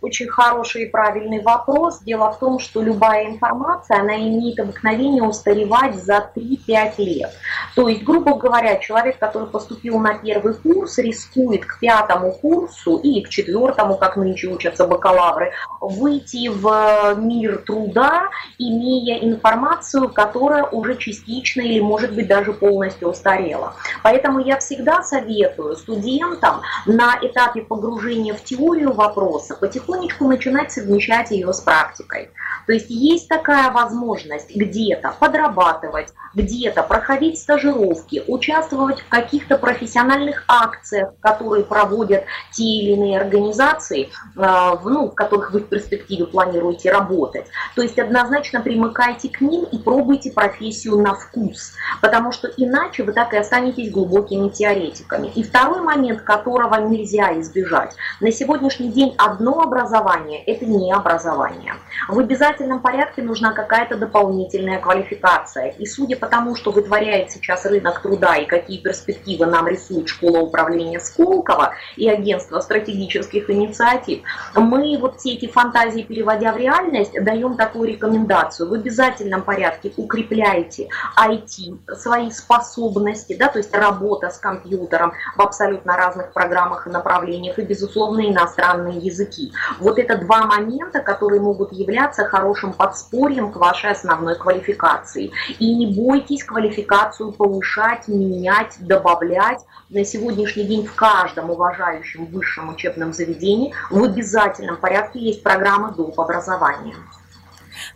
Очень 0.03 0.27
хороший 0.27 0.83
и 0.83 0.89
правильный 0.89 1.41
вопрос. 1.41 2.01
Дело 2.01 2.31
в 2.31 2.37
том, 2.37 2.59
что 2.59 2.81
любая 2.81 3.27
информация, 3.27 4.01
она 4.01 4.17
имеет 4.17 4.59
обыкновение 4.59 5.23
устаревать 5.23 5.95
за 5.95 6.29
3-5 6.35 6.93
лет. 6.97 7.31
То 7.75 7.87
есть, 7.87 8.03
грубо 8.03 8.35
говоря, 8.35 8.75
человек, 8.77 9.17
который 9.17 9.47
поступил 9.47 9.99
на 9.99 10.15
первый 10.15 10.55
курс, 10.55 10.97
рискует 10.97 11.65
к 11.65 11.79
пятому 11.79 12.33
курсу 12.33 12.97
или 12.97 13.21
к 13.21 13.29
четвертому, 13.29 13.95
как 13.95 14.17
нынче 14.17 14.47
учатся 14.47 14.85
бакалавры, 14.87 15.53
выйти 15.79 16.49
в 16.49 17.15
мир 17.17 17.63
труда, 17.65 18.23
имея 18.57 19.23
информацию, 19.23 20.09
которая 20.09 20.63
уже 20.63 20.97
частично 20.97 21.61
или, 21.61 21.79
может 21.79 22.13
быть, 22.13 22.27
даже 22.27 22.51
полностью 22.51 23.09
устарела. 23.09 23.73
Поэтому 24.03 24.39
я 24.39 24.57
всегда 24.59 25.01
советую 25.01 25.77
студентам 25.77 26.61
на 26.85 27.17
этапе 27.21 27.61
погружения 27.61 28.33
в 28.33 28.43
теорию 28.43 28.91
вопроса 28.91 29.55
потихоньку 29.55 29.92
потихонечку 29.93 30.27
начинать 30.27 30.71
совмещать 30.71 31.31
ее 31.31 31.53
с 31.53 31.59
практикой. 31.59 32.29
То 32.67 32.73
есть 32.73 32.89
есть 32.89 33.27
такая 33.27 33.71
возможность 33.71 34.55
где-то 34.55 35.13
подрабатывать, 35.19 36.13
где-то 36.33 36.83
проходить 36.83 37.39
стажировки, 37.39 38.23
участвовать 38.27 39.01
в 39.01 39.09
каких-то 39.09 39.57
профессиональных 39.57 40.43
акциях, 40.47 41.13
которые 41.19 41.63
проводят 41.63 42.25
те 42.51 42.63
или 42.63 42.91
иные 42.91 43.19
организации, 43.19 44.09
э, 44.35 44.77
ну, 44.83 45.09
в 45.09 45.15
которых 45.15 45.51
вы 45.51 45.59
в 45.59 45.67
перспективе 45.67 46.25
планируете 46.25 46.91
работать. 46.91 47.47
То 47.75 47.81
есть 47.81 47.99
однозначно 47.99 48.61
примыкайте 48.61 49.29
к 49.29 49.41
ним 49.41 49.65
и 49.65 49.77
пробуйте 49.77 50.31
профессию 50.31 50.97
на 50.97 51.13
вкус, 51.13 51.73
потому 52.01 52.31
что 52.31 52.47
иначе 52.47 53.03
вы 53.03 53.13
так 53.13 53.33
и 53.33 53.37
останетесь 53.37 53.91
глубокими 53.91 54.49
теоретиками. 54.49 55.27
И 55.35 55.43
второй 55.43 55.81
момент, 55.81 56.21
которого 56.21 56.75
нельзя 56.75 57.39
избежать. 57.39 57.95
На 58.19 58.31
сегодняшний 58.31 58.89
день 58.89 59.13
одно 59.17 59.61
образование– 59.61 60.43
это 60.45 60.65
не 60.65 60.91
образование. 60.91 61.75
В 62.07 62.19
обязательном 62.43 62.81
порядке 62.81 63.21
нужна 63.21 63.53
какая-то 63.53 63.95
дополнительная 63.95 64.79
квалификация. 64.79 65.69
И 65.69 65.85
судя 65.85 66.17
по 66.17 66.27
тому, 66.27 66.55
что 66.55 66.71
вытворяет 66.71 67.31
сейчас 67.31 67.65
рынок 67.65 68.01
труда 68.01 68.35
и 68.35 68.45
какие 68.45 68.79
перспективы 68.79 69.45
нам 69.45 69.67
рисует 69.67 70.09
школа 70.09 70.39
управления 70.39 70.99
Сколково 70.99 71.73
и 71.95 72.09
агентство 72.09 72.59
стратегических 72.59 73.49
инициатив, 73.49 74.23
мы 74.55 74.97
вот 74.99 75.19
все 75.19 75.33
эти 75.33 75.47
фантазии, 75.47 76.01
переводя 76.01 76.51
в 76.51 76.57
реальность, 76.57 77.13
даем 77.23 77.55
такую 77.55 77.89
рекомендацию. 77.89 78.69
В 78.69 78.73
обязательном 78.73 79.43
порядке 79.43 79.93
укрепляйте 79.95 80.89
IT, 81.17 81.95
свои 81.95 82.29
способности, 82.31 83.37
да, 83.39 83.47
то 83.47 83.59
есть 83.59 83.73
работа 83.73 84.29
с 84.29 84.37
компьютером 84.37 85.13
в 85.37 85.41
абсолютно 85.41 85.95
разных 85.95 86.33
программах 86.33 86.87
и 86.87 86.89
направлениях, 86.89 87.57
и, 87.57 87.61
безусловно, 87.61 88.29
иностранные 88.29 88.97
языки. 88.97 89.53
Вот 89.79 89.97
это 89.97 90.17
два 90.17 90.45
момента, 90.45 90.99
которые 90.99 91.39
могут 91.39 91.71
являться 91.71 92.25
хорошим 92.33 92.73
подспорьем 92.73 93.51
к 93.51 93.57
вашей 93.57 93.91
основной 93.91 94.35
квалификации. 94.35 95.31
И 95.59 95.75
не 95.75 95.85
бойтесь 95.85 96.43
квалификацию 96.43 97.31
повышать, 97.31 98.07
менять, 98.07 98.75
добавлять. 98.79 99.59
На 99.89 100.03
сегодняшний 100.03 100.63
день 100.63 100.87
в 100.87 100.95
каждом 100.95 101.51
уважающем 101.51 102.25
высшем 102.25 102.69
учебном 102.69 103.13
заведении 103.13 103.75
в 103.91 104.03
обязательном 104.03 104.77
порядке 104.77 105.19
есть 105.19 105.43
программа 105.43 105.91
доп. 105.91 106.19
образования. 106.19 106.95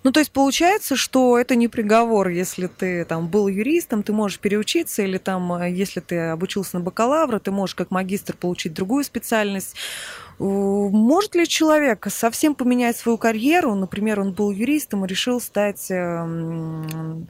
Ну, 0.03 0.11
то 0.11 0.19
есть 0.19 0.31
получается, 0.31 0.95
что 0.95 1.37
это 1.37 1.55
не 1.55 1.67
приговор, 1.67 2.27
если 2.27 2.67
ты 2.67 3.05
там 3.05 3.27
был 3.27 3.47
юристом, 3.47 4.03
ты 4.03 4.13
можешь 4.13 4.39
переучиться, 4.39 5.01
или 5.01 5.17
там, 5.17 5.53
э, 5.53 5.71
если 5.71 5.99
ты 5.99 6.17
обучился 6.29 6.77
на 6.77 6.83
бакалавра, 6.83 7.39
ты 7.39 7.51
можешь 7.51 7.75
как 7.75 7.89
магистр 7.91 8.35
получить 8.35 8.73
другую 8.73 9.03
специальность. 9.03 9.75
Может 10.39 11.35
ли 11.35 11.47
человек 11.47 12.07
совсем 12.09 12.53
поменять 12.53 12.95
свою 12.97 13.17
карьеру? 13.17 13.73
Например, 13.73 14.19
он 14.19 14.33
был 14.33 14.51
юристом 14.51 15.03
и 15.03 15.07
решил 15.07 15.41
стать 15.41 15.89
эм, 15.89 17.27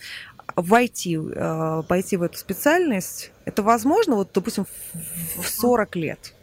войти, 0.56 1.18
э, 1.18 1.84
пойти 1.88 2.18
в 2.18 2.24
эту 2.24 2.38
специальность. 2.38 3.32
Это 3.46 3.64
возможно, 3.64 4.16
вот, 4.16 4.32
допустим, 4.34 4.66
в 5.38 5.48
40 5.48 5.96
лет? 5.96 6.34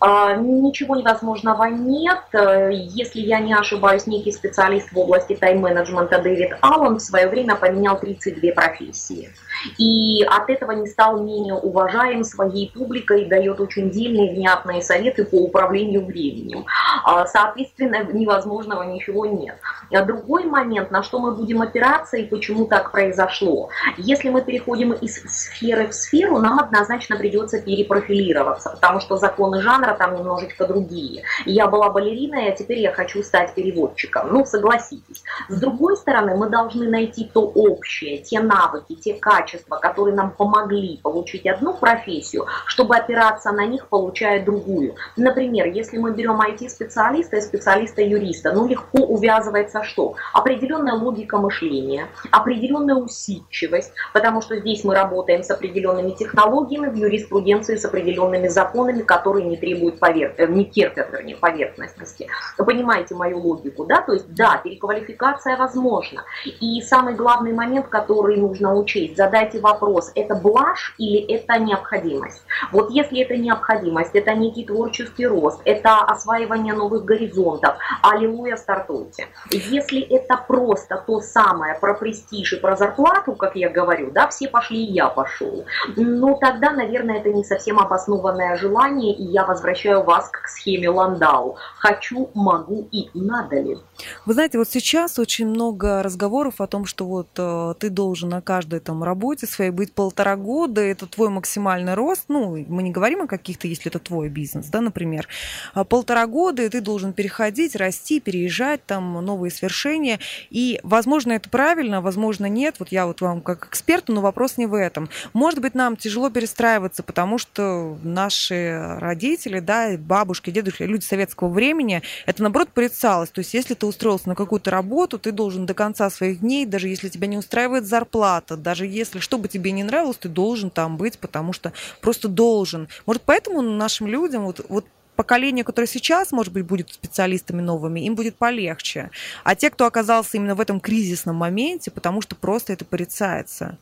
А, 0.00 0.34
ничего 0.34 0.96
невозможного 0.96 1.64
нет. 1.64 2.20
Если 2.32 3.20
я 3.20 3.40
не 3.40 3.54
ошибаюсь, 3.54 4.06
некий 4.06 4.32
специалист 4.32 4.92
в 4.92 4.98
области 4.98 5.34
тайм-менеджмента 5.34 6.20
Дэвид 6.20 6.56
Аллен 6.60 6.96
в 6.96 7.02
свое 7.02 7.28
время 7.28 7.56
поменял 7.56 7.98
32 7.98 8.52
профессии. 8.52 9.30
И 9.78 10.22
от 10.24 10.50
этого 10.50 10.72
не 10.72 10.86
стал 10.86 11.22
менее 11.22 11.54
уважаем 11.54 12.24
своей 12.24 12.70
публикой, 12.70 13.26
дает 13.26 13.60
очень 13.60 13.90
дельные, 13.90 14.34
внятные 14.34 14.82
советы 14.82 15.24
по 15.24 15.36
управлению 15.36 16.04
временем. 16.04 16.66
А, 17.04 17.26
соответственно, 17.26 18.04
невозможного 18.04 18.82
ничего 18.82 19.26
нет. 19.26 19.58
А 19.92 20.04
другой 20.04 20.44
момент, 20.44 20.90
на 20.90 21.02
что 21.02 21.18
мы 21.18 21.32
будем 21.32 21.62
опираться 21.62 22.16
и 22.16 22.24
почему 22.24 22.66
так 22.66 22.92
произошло. 22.92 23.70
Если 23.96 24.28
мы 24.28 24.42
переходим 24.42 24.92
из 24.92 25.22
сферы 25.22 25.88
в 25.88 25.94
сферу, 25.94 26.38
нам 26.38 26.58
однозначно 26.58 27.16
придется 27.16 27.60
перепрофилироваться, 27.60 28.70
потому 28.70 29.00
что 29.00 29.16
законы 29.16 29.62
жанра 29.62 29.85
там 29.94 30.16
немножечко 30.16 30.66
другие. 30.66 31.22
Я 31.44 31.66
была 31.68 31.90
балериной, 31.90 32.48
а 32.48 32.52
теперь 32.52 32.78
я 32.80 32.92
хочу 32.92 33.22
стать 33.22 33.54
переводчиком. 33.54 34.32
Ну, 34.32 34.44
согласитесь. 34.44 35.22
С 35.48 35.60
другой 35.60 35.96
стороны, 35.96 36.36
мы 36.36 36.48
должны 36.48 36.88
найти 36.88 37.30
то 37.32 37.40
общее, 37.42 38.18
те 38.18 38.40
навыки, 38.40 38.94
те 38.94 39.14
качества, 39.14 39.76
которые 39.76 40.14
нам 40.14 40.30
помогли 40.30 40.98
получить 41.02 41.46
одну 41.46 41.74
профессию, 41.74 42.46
чтобы 42.66 42.96
опираться 42.96 43.52
на 43.52 43.66
них, 43.66 43.88
получая 43.88 44.44
другую. 44.44 44.94
Например, 45.16 45.66
если 45.66 45.98
мы 45.98 46.12
берем 46.12 46.40
IT-специалиста 46.40 47.36
и 47.36 47.40
специалиста-юриста, 47.40 48.52
ну, 48.52 48.66
легко 48.66 48.98
увязывается 48.98 49.82
что? 49.82 50.14
Определенная 50.32 50.94
логика 50.94 51.38
мышления, 51.38 52.08
определенная 52.30 52.96
усидчивость, 52.96 53.92
потому 54.12 54.40
что 54.40 54.58
здесь 54.58 54.84
мы 54.84 54.94
работаем 54.94 55.42
с 55.42 55.50
определенными 55.50 56.10
технологиями, 56.10 56.88
в 56.88 56.94
юриспруденции 56.94 57.76
с 57.76 57.84
определенными 57.84 58.48
законами, 58.48 59.02
которые 59.02 59.46
не 59.46 59.56
требуют 59.56 59.75
повер... 59.98 60.34
Э, 60.36 60.46
не 60.46 60.64
терпят, 60.64 61.10
вернее, 61.12 61.36
поверхностности. 61.36 62.28
Вы 62.58 62.64
понимаете 62.64 63.14
мою 63.14 63.38
логику, 63.38 63.84
да? 63.84 64.00
То 64.02 64.12
есть, 64.12 64.32
да, 64.34 64.60
переквалификация 64.62 65.56
возможна. 65.56 66.24
И 66.60 66.80
самый 66.82 67.14
главный 67.14 67.52
момент, 67.52 67.88
который 67.88 68.36
нужно 68.36 68.74
учесть, 68.74 69.16
задайте 69.16 69.60
вопрос, 69.60 70.12
это 70.14 70.34
блажь 70.34 70.94
или 70.98 71.18
это 71.34 71.58
необходимость? 71.58 72.42
Вот 72.72 72.90
если 72.90 73.20
это 73.20 73.36
необходимость, 73.36 74.14
это 74.14 74.34
некий 74.34 74.64
творческий 74.64 75.26
рост, 75.26 75.60
это 75.64 75.98
осваивание 76.00 76.74
новых 76.74 77.04
горизонтов, 77.04 77.76
аллилуйя, 78.02 78.56
стартуйте. 78.56 79.28
Если 79.50 80.00
это 80.00 80.36
просто 80.36 81.02
то 81.06 81.20
самое 81.20 81.74
про 81.74 81.94
престиж 81.94 82.54
и 82.54 82.56
про 82.56 82.76
зарплату, 82.76 83.34
как 83.34 83.56
я 83.56 83.68
говорю, 83.68 84.10
да, 84.10 84.28
все 84.28 84.48
пошли, 84.48 84.84
и 84.84 84.92
я 84.92 85.08
пошел, 85.08 85.64
ну 85.96 86.36
тогда, 86.40 86.70
наверное, 86.70 87.18
это 87.18 87.30
не 87.30 87.44
совсем 87.44 87.78
обоснованное 87.78 88.56
желание, 88.56 89.14
и 89.14 89.24
я 89.24 89.44
возвращаю 89.66 90.04
вас 90.04 90.30
к 90.30 90.46
схеме 90.48 90.88
Ландау. 90.88 91.56
Хочу, 91.78 92.30
могу 92.34 92.88
и 92.92 93.08
надо 93.14 93.60
ли. 93.60 93.76
Вы 94.24 94.34
знаете, 94.34 94.58
вот 94.58 94.68
сейчас 94.68 95.18
очень 95.18 95.48
много 95.48 96.02
разговоров 96.02 96.60
о 96.60 96.66
том, 96.66 96.84
что 96.84 97.04
вот 97.04 97.28
э, 97.36 97.74
ты 97.78 97.90
должен 97.90 98.28
на 98.28 98.40
каждой 98.42 98.80
там 98.80 99.02
работе 99.02 99.46
своей 99.46 99.70
быть 99.70 99.92
полтора 99.92 100.36
года, 100.36 100.82
это 100.82 101.06
твой 101.06 101.30
максимальный 101.30 101.94
рост, 101.94 102.26
ну, 102.28 102.56
мы 102.68 102.82
не 102.82 102.90
говорим 102.90 103.22
о 103.22 103.26
каких-то, 103.26 103.66
если 103.66 103.90
это 103.90 103.98
твой 103.98 104.28
бизнес, 104.28 104.66
да, 104.66 104.80
например, 104.80 105.26
а 105.74 105.84
полтора 105.84 106.26
года, 106.26 106.62
и 106.62 106.68
ты 106.68 106.80
должен 106.80 107.12
переходить, 107.12 107.74
расти, 107.74 108.20
переезжать, 108.20 108.84
там, 108.86 109.24
новые 109.24 109.50
свершения, 109.50 110.20
и, 110.50 110.78
возможно, 110.82 111.32
это 111.32 111.48
правильно, 111.48 112.00
возможно, 112.00 112.46
нет, 112.46 112.76
вот 112.78 112.90
я 112.90 113.06
вот 113.06 113.20
вам 113.20 113.40
как 113.40 113.66
эксперту, 113.66 114.12
но 114.12 114.20
вопрос 114.20 114.58
не 114.58 114.66
в 114.66 114.74
этом. 114.74 115.08
Может 115.32 115.60
быть, 115.60 115.74
нам 115.74 115.96
тяжело 115.96 116.30
перестраиваться, 116.30 117.02
потому 117.02 117.38
что 117.38 117.96
наши 118.02 118.96
родители, 118.98 119.55
да, 119.60 119.96
бабушки, 119.98 120.50
дедушки, 120.50 120.82
люди 120.82 121.04
советского 121.04 121.48
времени, 121.48 122.02
это, 122.26 122.42
наоборот, 122.42 122.68
порицалось, 122.70 123.30
то 123.30 123.40
есть 123.40 123.54
если 123.54 123.74
ты 123.74 123.86
устроился 123.86 124.28
на 124.28 124.34
какую-то 124.34 124.70
работу, 124.70 125.18
ты 125.18 125.32
должен 125.32 125.66
до 125.66 125.74
конца 125.74 126.10
своих 126.10 126.40
дней, 126.40 126.66
даже 126.66 126.88
если 126.88 127.08
тебя 127.08 127.26
не 127.26 127.38
устраивает 127.38 127.86
зарплата, 127.86 128.56
даже 128.56 128.86
если 128.86 129.18
что 129.18 129.38
бы 129.38 129.48
тебе 129.48 129.72
не 129.72 129.84
нравилось, 129.84 130.18
ты 130.18 130.28
должен 130.28 130.70
там 130.70 130.96
быть, 130.96 131.18
потому 131.18 131.52
что 131.52 131.72
просто 132.00 132.28
должен. 132.28 132.88
Может, 133.06 133.22
поэтому 133.22 133.62
нашим 133.62 134.06
людям 134.06 134.44
вот, 134.44 134.64
вот 134.68 134.86
поколению, 135.16 135.64
которое 135.64 135.88
сейчас, 135.88 136.30
может 136.30 136.52
быть, 136.52 136.64
будет 136.64 136.92
специалистами 136.92 137.62
новыми, 137.62 138.00
им 138.00 138.14
будет 138.14 138.36
полегче. 138.36 139.10
А 139.42 139.56
те, 139.56 139.70
кто 139.70 139.86
оказался 139.86 140.36
именно 140.36 140.54
в 140.54 140.60
этом 140.60 140.78
кризисном 140.78 141.36
моменте, 141.36 141.90
потому 141.90 142.20
что 142.20 142.36
просто 142.36 142.74
это 142.74 142.84
порицается. 142.84 143.78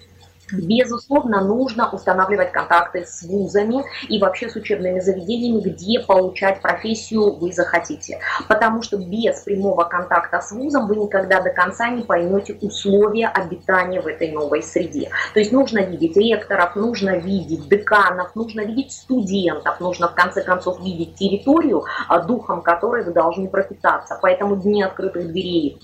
Безусловно, 0.51 1.41
нужно 1.41 1.89
устанавливать 1.91 2.51
контакты 2.51 3.05
с 3.05 3.23
вузами 3.23 3.83
и 4.07 4.19
вообще 4.19 4.49
с 4.49 4.55
учебными 4.55 4.99
заведениями, 4.99 5.61
где 5.61 5.99
получать 5.99 6.61
профессию 6.61 7.35
вы 7.35 7.51
захотите. 7.51 8.19
Потому 8.47 8.81
что 8.81 8.97
без 8.97 9.41
прямого 9.41 9.83
контакта 9.83 10.41
с 10.41 10.51
вузом 10.51 10.87
вы 10.87 10.95
никогда 10.95 11.41
до 11.41 11.51
конца 11.51 11.89
не 11.89 12.03
поймете 12.03 12.57
условия 12.61 13.27
обитания 13.27 14.01
в 14.01 14.07
этой 14.07 14.31
новой 14.31 14.63
среде. 14.63 15.09
То 15.33 15.39
есть 15.39 15.51
нужно 15.51 15.79
видеть 15.79 16.17
ректоров, 16.17 16.75
нужно 16.75 17.17
видеть 17.17 17.67
деканов, 17.67 18.35
нужно 18.35 18.61
видеть 18.61 18.91
студентов, 18.91 19.79
нужно 19.79 20.09
в 20.09 20.15
конце 20.15 20.41
концов 20.43 20.81
видеть 20.81 21.15
территорию, 21.15 21.85
а, 22.07 22.19
духом 22.19 22.61
которой 22.61 23.03
вы 23.03 23.11
должны 23.11 23.47
пропитаться. 23.47 24.17
Поэтому 24.21 24.55
дни 24.55 24.83
открытых 24.83 25.27
дверей 25.27 25.79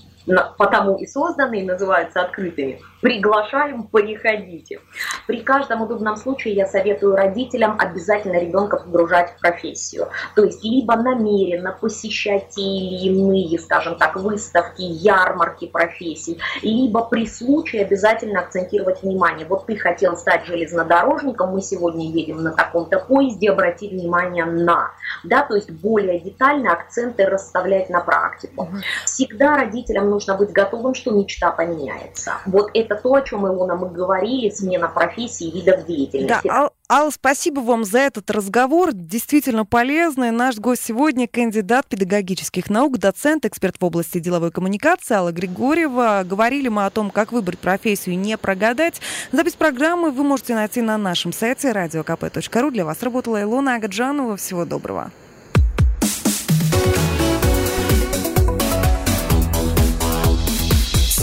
потому 0.58 0.96
и 0.96 1.06
созданы, 1.06 1.60
и 1.60 1.64
называются 1.64 2.22
открытыми. 2.22 2.80
Приглашаем, 3.00 3.84
приходите. 3.84 4.80
При 5.26 5.40
каждом 5.42 5.82
удобном 5.82 6.16
случае 6.16 6.54
я 6.54 6.66
советую 6.66 7.16
родителям 7.16 7.76
обязательно 7.78 8.38
ребенка 8.38 8.78
погружать 8.78 9.32
в 9.32 9.40
профессию. 9.40 10.08
То 10.34 10.44
есть 10.44 10.64
либо 10.64 10.96
намеренно 10.96 11.72
посещать 11.72 12.50
те 12.50 12.62
или 12.62 13.08
иные, 13.08 13.58
скажем 13.58 13.96
так, 13.96 14.16
выставки, 14.16 14.82
ярмарки 14.82 15.66
профессий, 15.66 16.38
либо 16.62 17.04
при 17.04 17.26
случае 17.26 17.82
обязательно 17.82 18.40
акцентировать 18.40 19.02
внимание. 19.02 19.46
Вот 19.46 19.66
ты 19.66 19.76
хотел 19.76 20.16
стать 20.16 20.46
железнодорожником, 20.46 21.50
мы 21.50 21.60
сегодня 21.60 22.06
едем 22.06 22.42
на 22.42 22.52
таком-то 22.52 23.00
поезде, 23.00 23.50
обрати 23.50 23.88
внимание 23.88 24.44
на. 24.44 24.92
Да, 25.24 25.42
то 25.42 25.54
есть 25.54 25.70
более 25.70 26.20
детально 26.20 26.72
акценты 26.72 27.26
расставлять 27.26 27.90
на 27.90 28.00
практику. 28.00 28.68
Всегда 29.04 29.56
родителям 29.56 30.08
нужно 30.10 30.34
быть 30.36 30.52
готовым, 30.52 30.94
что 30.94 31.10
мечта 31.10 31.50
поменяется. 31.50 32.32
Вот 32.46 32.70
это 32.74 32.85
то, 32.94 33.14
о 33.14 33.22
чем, 33.22 33.46
Илона, 33.46 33.74
мы 33.74 33.90
говорили, 33.90 34.50
смена 34.50 34.88
профессии, 34.88 35.50
видов 35.50 35.86
деятельности. 35.86 36.46
Да, 36.46 36.70
Алла, 36.88 37.10
спасибо 37.10 37.60
вам 37.60 37.84
за 37.84 37.98
этот 37.98 38.30
разговор, 38.30 38.92
действительно 38.92 39.64
полезный. 39.64 40.30
Наш 40.30 40.56
гость 40.58 40.84
сегодня 40.84 41.26
кандидат 41.26 41.86
педагогических 41.88 42.70
наук, 42.70 42.98
доцент, 42.98 43.44
эксперт 43.44 43.76
в 43.80 43.84
области 43.84 44.20
деловой 44.20 44.52
коммуникации 44.52 45.14
Алла 45.14 45.32
Григорьева. 45.32 46.22
Говорили 46.24 46.68
мы 46.68 46.86
о 46.86 46.90
том, 46.90 47.10
как 47.10 47.32
выбрать 47.32 47.58
профессию 47.58 48.14
и 48.14 48.16
не 48.16 48.38
прогадать. 48.38 49.00
Запись 49.32 49.54
программы 49.54 50.12
вы 50.12 50.22
можете 50.22 50.54
найти 50.54 50.80
на 50.80 50.96
нашем 50.96 51.32
сайте 51.32 51.72
radiokp.ru. 51.72 52.70
Для 52.70 52.84
вас 52.84 53.02
работала 53.02 53.42
Илона 53.42 53.74
Агаджанова. 53.74 54.36
Всего 54.36 54.64
доброго. 54.64 55.10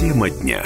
Тема 0.04 0.30
дня. 0.30 0.62